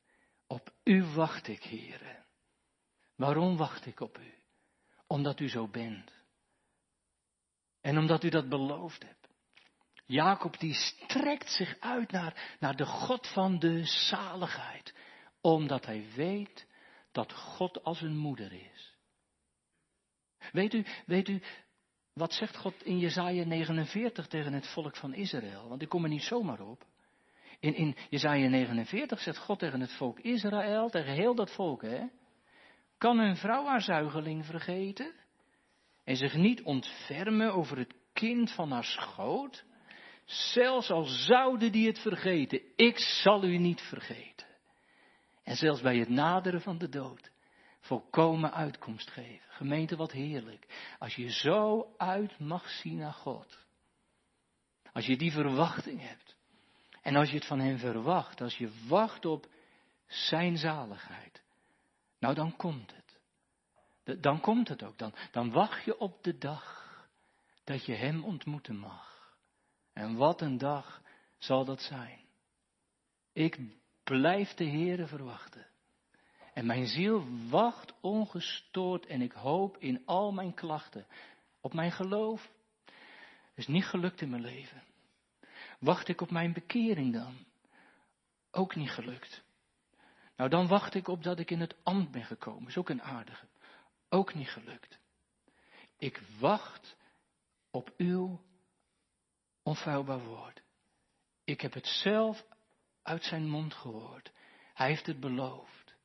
Op 0.47 0.73
u 0.83 1.03
wacht 1.03 1.47
ik, 1.47 1.63
heren. 1.63 2.25
Waarom 3.15 3.57
wacht 3.57 3.85
ik 3.85 3.99
op 3.99 4.17
u? 4.17 4.33
Omdat 5.07 5.39
u 5.39 5.49
zo 5.49 5.67
bent. 5.67 6.11
En 7.81 7.97
omdat 7.97 8.23
u 8.23 8.29
dat 8.29 8.49
beloofd 8.49 9.03
hebt. 9.03 9.27
Jacob 10.05 10.59
die 10.59 10.73
strekt 10.73 11.51
zich 11.51 11.79
uit 11.79 12.11
naar, 12.11 12.55
naar 12.59 12.75
de 12.75 12.85
God 12.85 13.27
van 13.27 13.59
de 13.59 13.85
zaligheid. 13.85 14.93
Omdat 15.43 15.85
hij 15.85 16.05
weet 16.15 16.67
dat 17.11 17.33
God 17.33 17.83
als 17.83 18.01
een 18.01 18.17
moeder 18.17 18.53
is. 18.53 18.97
Weet 20.51 20.73
u, 20.73 20.85
weet 21.05 21.27
u, 21.27 21.41
wat 22.13 22.33
zegt 22.33 22.57
God 22.57 22.83
in 22.83 22.99
Jezaja 22.99 23.43
49 23.43 24.27
tegen 24.27 24.53
het 24.53 24.67
volk 24.67 24.95
van 24.95 25.13
Israël? 25.13 25.67
Want 25.67 25.81
ik 25.81 25.89
kom 25.89 26.03
er 26.03 26.09
niet 26.09 26.23
zomaar 26.23 26.59
op. 26.59 26.85
In, 27.59 27.75
in 27.75 27.95
Jezaja 28.09 28.47
49 28.47 29.19
zegt 29.19 29.37
God 29.37 29.59
tegen 29.59 29.79
het 29.79 29.93
volk 29.93 30.19
Israël, 30.19 30.89
tegen 30.89 31.13
heel 31.13 31.35
dat 31.35 31.51
volk, 31.51 31.81
hè? 31.81 32.05
Kan 32.97 33.19
een 33.19 33.35
vrouw 33.35 33.65
haar 33.65 33.81
zuigeling 33.81 34.45
vergeten? 34.45 35.13
En 36.03 36.15
zich 36.15 36.35
niet 36.35 36.61
ontfermen 36.61 37.53
over 37.53 37.77
het 37.77 37.95
kind 38.13 38.51
van 38.51 38.71
haar 38.71 38.83
schoot? 38.83 39.65
Zelfs 40.25 40.91
al 40.91 41.03
zouden 41.03 41.71
die 41.71 41.87
het 41.87 41.99
vergeten, 41.99 42.61
ik 42.75 42.99
zal 42.99 43.43
u 43.43 43.57
niet 43.57 43.81
vergeten. 43.81 44.42
En 45.43 45.55
zelfs 45.55 45.81
bij 45.81 45.97
het 45.97 46.09
naderen 46.09 46.61
van 46.61 46.77
de 46.77 46.89
dood 46.89 47.31
volkomen 47.79 48.53
uitkomst 48.53 49.09
geven. 49.09 49.49
Gemeente, 49.49 49.95
wat 49.95 50.11
heerlijk. 50.11 50.93
Als 50.99 51.15
je 51.15 51.31
zo 51.31 51.93
uit 51.97 52.39
mag 52.39 52.69
zien 52.69 52.97
naar 52.97 53.13
God. 53.13 53.65
Als 54.93 55.05
je 55.05 55.17
die 55.17 55.31
verwachting 55.31 56.01
hebt. 56.01 56.35
En 57.01 57.15
als 57.15 57.29
je 57.29 57.35
het 57.35 57.45
van 57.45 57.59
Hem 57.59 57.77
verwacht, 57.77 58.41
als 58.41 58.57
je 58.57 58.87
wacht 58.87 59.25
op 59.25 59.47
Zijn 60.07 60.57
zaligheid. 60.57 61.43
Nou, 62.19 62.35
dan 62.35 62.55
komt 62.55 62.93
het. 62.95 64.21
Dan 64.21 64.39
komt 64.39 64.67
het 64.67 64.83
ook. 64.83 64.97
Dan, 64.97 65.13
dan 65.31 65.51
wacht 65.51 65.85
je 65.85 65.97
op 65.99 66.23
de 66.23 66.37
dag 66.37 66.81
dat 67.63 67.85
je 67.85 67.93
Hem 67.93 68.23
ontmoeten 68.23 68.77
mag. 68.77 69.35
En 69.93 70.15
wat 70.15 70.41
een 70.41 70.57
dag 70.57 71.01
zal 71.37 71.65
dat 71.65 71.81
zijn. 71.81 72.19
Ik 73.33 73.59
blijf 74.03 74.53
de 74.53 74.65
Heere 74.65 75.07
verwachten. 75.07 75.65
En 76.53 76.65
mijn 76.65 76.87
ziel 76.87 77.25
wacht 77.49 77.93
ongestoord 78.01 79.05
en 79.05 79.21
ik 79.21 79.31
hoop 79.31 79.77
in 79.77 80.01
al 80.05 80.31
mijn 80.31 80.53
klachten 80.53 81.05
op 81.61 81.73
mijn 81.73 81.91
geloof. 81.91 82.51
Is 83.55 83.67
niet 83.67 83.85
gelukt 83.85 84.21
in 84.21 84.29
mijn 84.29 84.41
leven. 84.41 84.83
Wacht 85.79 86.07
ik 86.07 86.21
op 86.21 86.31
mijn 86.31 86.53
bekering 86.53 87.13
dan? 87.13 87.45
Ook 88.51 88.75
niet 88.75 88.89
gelukt. 88.89 89.43
Nou, 90.35 90.49
dan 90.49 90.67
wacht 90.67 90.93
ik 90.93 91.07
op 91.07 91.23
dat 91.23 91.39
ik 91.39 91.51
in 91.51 91.59
het 91.59 91.75
ambt 91.83 92.11
ben 92.11 92.25
gekomen. 92.25 92.67
Is 92.67 92.77
ook 92.77 92.89
een 92.89 93.01
aardige. 93.01 93.47
Ook 94.09 94.33
niet 94.33 94.49
gelukt. 94.49 94.99
Ik 95.97 96.21
wacht 96.39 96.95
op 97.71 97.93
uw 97.97 98.41
onfeilbaar 99.63 100.23
woord. 100.23 100.63
Ik 101.43 101.61
heb 101.61 101.73
het 101.73 101.87
zelf 101.87 102.45
uit 103.03 103.23
zijn 103.23 103.49
mond 103.49 103.73
gehoord. 103.73 104.31
Hij 104.73 104.87
heeft 104.87 105.05
het 105.05 105.19
beloofd. 105.19 105.95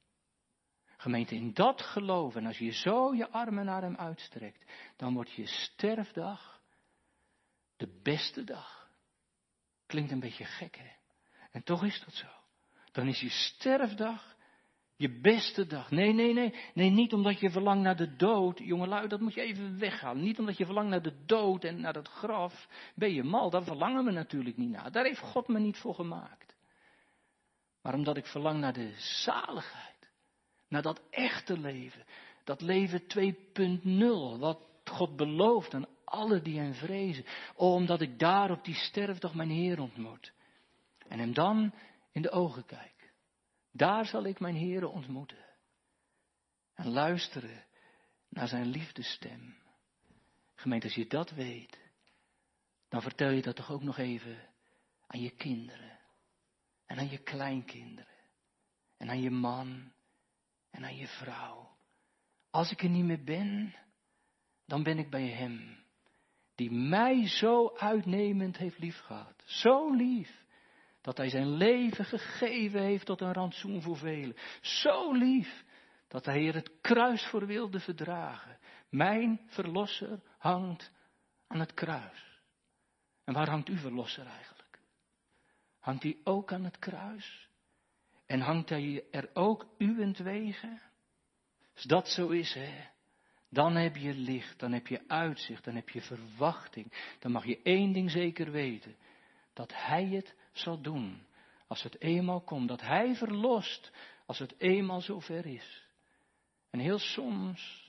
Gemeente, 0.96 1.34
in 1.34 1.54
dat 1.54 1.82
geloven, 1.82 2.40
en 2.40 2.46
als 2.46 2.58
je 2.58 2.72
zo 2.72 3.14
je 3.14 3.30
armen 3.30 3.64
naar 3.64 3.82
hem 3.82 3.96
uitstrekt, 3.96 4.70
dan 4.96 5.14
wordt 5.14 5.32
je 5.32 5.46
sterfdag 5.46 6.60
de 7.76 8.00
beste 8.02 8.44
dag. 8.44 8.90
Klinkt 9.86 10.10
een 10.10 10.20
beetje 10.20 10.44
gek, 10.44 10.76
hè? 10.76 10.90
En 11.50 11.62
toch 11.62 11.84
is 11.84 12.02
dat 12.04 12.14
zo. 12.14 12.26
Dan 12.92 13.08
is 13.08 13.20
je 13.20 13.30
sterfdag 13.30 14.36
je 14.98 15.20
beste 15.20 15.66
dag. 15.66 15.90
Nee, 15.90 16.12
nee, 16.12 16.32
nee. 16.32 16.54
Nee, 16.74 16.90
niet 16.90 17.12
omdat 17.12 17.40
je 17.40 17.50
verlangt 17.50 17.82
naar 17.82 17.96
de 17.96 18.16
dood. 18.16 18.58
Jongelui, 18.58 19.08
dat 19.08 19.20
moet 19.20 19.34
je 19.34 19.40
even 19.40 19.78
weghalen. 19.78 20.22
Niet 20.22 20.38
omdat 20.38 20.56
je 20.56 20.64
verlangt 20.64 20.90
naar 20.90 21.02
de 21.02 21.24
dood 21.26 21.64
en 21.64 21.80
naar 21.80 21.94
het 21.94 22.08
graf. 22.08 22.68
Ben 22.94 23.14
je 23.14 23.22
mal, 23.22 23.50
daar 23.50 23.62
verlangen 23.62 24.04
we 24.04 24.10
natuurlijk 24.10 24.56
niet 24.56 24.70
naar. 24.70 24.92
Daar 24.92 25.04
heeft 25.04 25.20
God 25.20 25.48
me 25.48 25.58
niet 25.58 25.76
voor 25.76 25.94
gemaakt. 25.94 26.47
Maar 27.88 27.96
omdat 27.96 28.16
ik 28.16 28.26
verlang 28.26 28.60
naar 28.60 28.72
de 28.72 28.94
zaligheid 28.96 30.10
naar 30.68 30.82
dat 30.82 31.00
echte 31.10 31.58
leven. 31.58 32.04
Dat 32.44 32.60
leven 32.60 33.02
2.0, 34.34 34.38
wat 34.38 34.60
God 34.84 35.16
belooft 35.16 35.74
aan 35.74 35.86
alle 36.04 36.42
die 36.42 36.58
hem 36.58 36.74
vrezen. 36.74 37.24
Omdat 37.54 38.00
ik 38.00 38.18
daar 38.18 38.50
op 38.50 38.64
die 38.64 38.74
sterfdag 38.74 39.34
mijn 39.34 39.50
Heer 39.50 39.80
ontmoet. 39.80 40.32
En 41.06 41.18
hem 41.18 41.34
dan 41.34 41.74
in 42.12 42.22
de 42.22 42.30
ogen 42.30 42.64
kijk. 42.64 43.12
Daar 43.72 44.06
zal 44.06 44.24
ik 44.24 44.40
mijn 44.40 44.56
Heer 44.56 44.88
ontmoeten. 44.88 45.44
En 46.74 46.88
luisteren 46.88 47.64
naar 48.28 48.48
zijn 48.48 48.66
liefdestem. 48.66 49.56
Gemeente, 50.54 50.86
als 50.86 50.94
je 50.94 51.06
dat 51.06 51.30
weet, 51.30 51.78
dan 52.88 53.02
vertel 53.02 53.30
je 53.30 53.42
dat 53.42 53.56
toch 53.56 53.70
ook 53.70 53.82
nog 53.82 53.98
even 53.98 54.38
aan 55.06 55.20
je 55.20 55.30
kinderen. 55.30 55.97
En 56.88 56.98
aan 56.98 57.10
je 57.10 57.18
kleinkinderen. 57.18 58.16
En 58.96 59.08
aan 59.08 59.20
je 59.20 59.30
man 59.30 59.92
en 60.70 60.84
aan 60.84 60.96
je 60.96 61.06
vrouw. 61.06 61.76
Als 62.50 62.70
ik 62.70 62.82
er 62.82 62.88
niet 62.88 63.04
meer 63.04 63.24
ben, 63.24 63.74
dan 64.66 64.82
ben 64.82 64.98
ik 64.98 65.10
bij 65.10 65.28
Hem, 65.28 65.84
die 66.54 66.70
mij 66.70 67.28
zo 67.28 67.76
uitnemend 67.76 68.56
heeft 68.56 68.78
liefgehad. 68.78 69.42
Zo 69.44 69.94
lief, 69.94 70.44
dat 71.00 71.16
Hij 71.16 71.28
zijn 71.28 71.56
leven 71.56 72.04
gegeven 72.04 72.82
heeft 72.82 73.06
tot 73.06 73.20
een 73.20 73.32
rantsoen 73.32 73.82
voor 73.82 73.96
velen. 73.96 74.36
Zo 74.60 75.12
lief, 75.12 75.64
dat 76.08 76.24
Hij 76.24 76.48
er 76.48 76.54
het 76.54 76.80
kruis 76.80 77.26
voor 77.26 77.46
wilde 77.46 77.80
verdragen. 77.80 78.58
Mijn 78.90 79.40
verlosser 79.46 80.20
hangt 80.38 80.92
aan 81.46 81.60
het 81.60 81.74
kruis. 81.74 82.40
En 83.24 83.34
waar 83.34 83.48
hangt 83.48 83.68
uw 83.68 83.76
verlosser 83.76 84.26
eigenlijk? 84.26 84.57
Hangt 85.78 86.02
hij 86.02 86.16
ook 86.24 86.52
aan 86.52 86.64
het 86.64 86.78
kruis? 86.78 87.48
En 88.26 88.40
hangt 88.40 88.68
hij 88.68 89.04
er 89.10 89.30
ook 89.32 89.66
uwentwege? 89.78 90.80
Als 91.74 91.84
dat 91.84 92.08
zo 92.08 92.28
is, 92.28 92.54
hè, 92.54 92.84
dan 93.50 93.74
heb 93.74 93.96
je 93.96 94.14
licht, 94.14 94.58
dan 94.58 94.72
heb 94.72 94.86
je 94.86 95.08
uitzicht, 95.08 95.64
dan 95.64 95.74
heb 95.74 95.88
je 95.88 96.00
verwachting. 96.00 97.16
Dan 97.18 97.32
mag 97.32 97.44
je 97.44 97.62
één 97.62 97.92
ding 97.92 98.10
zeker 98.10 98.50
weten, 98.50 98.96
dat 99.52 99.72
hij 99.74 100.06
het 100.06 100.34
zal 100.52 100.80
doen. 100.80 101.26
Als 101.66 101.82
het 101.82 102.00
eenmaal 102.00 102.40
komt, 102.40 102.68
dat 102.68 102.80
hij 102.80 103.14
verlost, 103.14 103.92
als 104.26 104.38
het 104.38 104.54
eenmaal 104.58 105.00
zover 105.00 105.46
is. 105.46 105.86
En 106.70 106.78
heel 106.78 106.98
soms 106.98 107.88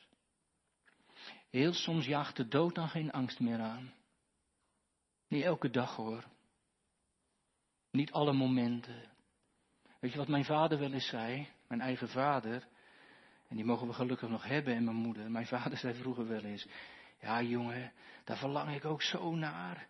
Heel 1.49 1.73
soms 1.73 2.05
jaagt 2.05 2.35
de 2.35 2.47
dood 2.47 2.75
dan 2.75 2.89
geen 2.89 3.11
angst 3.11 3.39
meer 3.39 3.59
aan. 3.59 3.93
Niet 5.27 5.43
elke 5.43 5.69
dag 5.69 5.95
hoor. 5.95 6.23
Niet 7.91 8.11
alle 8.11 8.33
momenten. 8.33 9.11
Weet 9.99 10.11
je 10.11 10.17
wat 10.17 10.27
mijn 10.27 10.45
vader 10.45 10.79
wel 10.79 10.91
eens 10.91 11.07
zei? 11.07 11.47
Mijn 11.67 11.81
eigen 11.81 12.09
vader. 12.09 12.67
En 13.47 13.55
die 13.55 13.65
mogen 13.65 13.87
we 13.87 13.93
gelukkig 13.93 14.29
nog 14.29 14.43
hebben 14.43 14.75
en 14.75 14.83
mijn 14.83 14.95
moeder. 14.95 15.31
Mijn 15.31 15.47
vader 15.47 15.77
zei 15.77 15.93
vroeger 15.93 16.27
wel 16.27 16.43
eens. 16.43 16.67
Ja 17.19 17.41
jongen, 17.41 17.93
daar 18.23 18.37
verlang 18.37 18.75
ik 18.75 18.85
ook 18.85 19.01
zo 19.01 19.35
naar. 19.35 19.87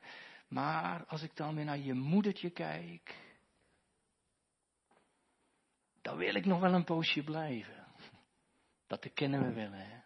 Maar 0.47 1.05
als 1.05 1.21
ik 1.21 1.35
dan 1.35 1.55
weer 1.55 1.65
naar 1.65 1.77
je 1.77 1.93
moedertje 1.93 2.49
kijk. 2.49 3.15
Dan 6.01 6.17
wil 6.17 6.35
ik 6.35 6.45
nog 6.45 6.59
wel 6.59 6.73
een 6.73 6.83
poosje 6.83 7.23
blijven. 7.23 7.87
Dat 8.87 9.13
kennen 9.13 9.45
we 9.45 9.53
wel 9.53 9.71
hè. 9.71 10.01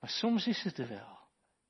Maar 0.00 0.10
soms 0.10 0.46
is 0.46 0.62
het 0.62 0.78
er 0.78 0.88
wel. 0.88 1.18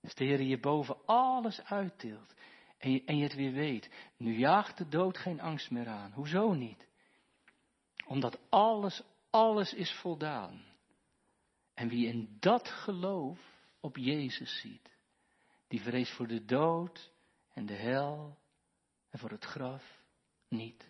Als 0.03 0.15
de 0.15 0.25
Heer 0.25 0.43
je 0.43 0.61
boven 0.61 1.07
alles 1.07 1.65
uittilt. 1.65 2.35
En 2.79 2.91
je, 2.91 3.05
en 3.05 3.17
je 3.17 3.23
het 3.23 3.35
weer 3.35 3.53
weet. 3.53 3.91
Nu 4.17 4.39
jaagt 4.39 4.79
de 4.79 4.89
dood 4.89 5.19
geen 5.19 5.41
angst 5.41 5.71
meer 5.71 5.89
aan. 5.89 6.13
Hoezo 6.13 6.53
niet? 6.53 6.87
Omdat 8.07 8.39
alles, 8.49 9.03
alles 9.31 9.75
is 9.75 9.93
voldaan. 9.93 10.65
En 11.75 11.89
wie 11.89 12.07
in 12.07 12.37
dat 12.41 12.69
geloof 12.69 13.39
op 13.81 13.97
Jezus 13.97 14.61
ziet, 14.61 14.91
die 15.69 15.81
vreest 15.81 16.13
voor 16.13 16.27
de 16.27 16.45
dood 16.45 17.13
en 17.53 17.67
de 17.67 17.75
hel 17.75 18.39
en 19.11 19.19
voor 19.19 19.31
het 19.31 19.45
graf 19.45 20.03
niet. 20.49 20.89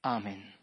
Amen. 0.00 0.57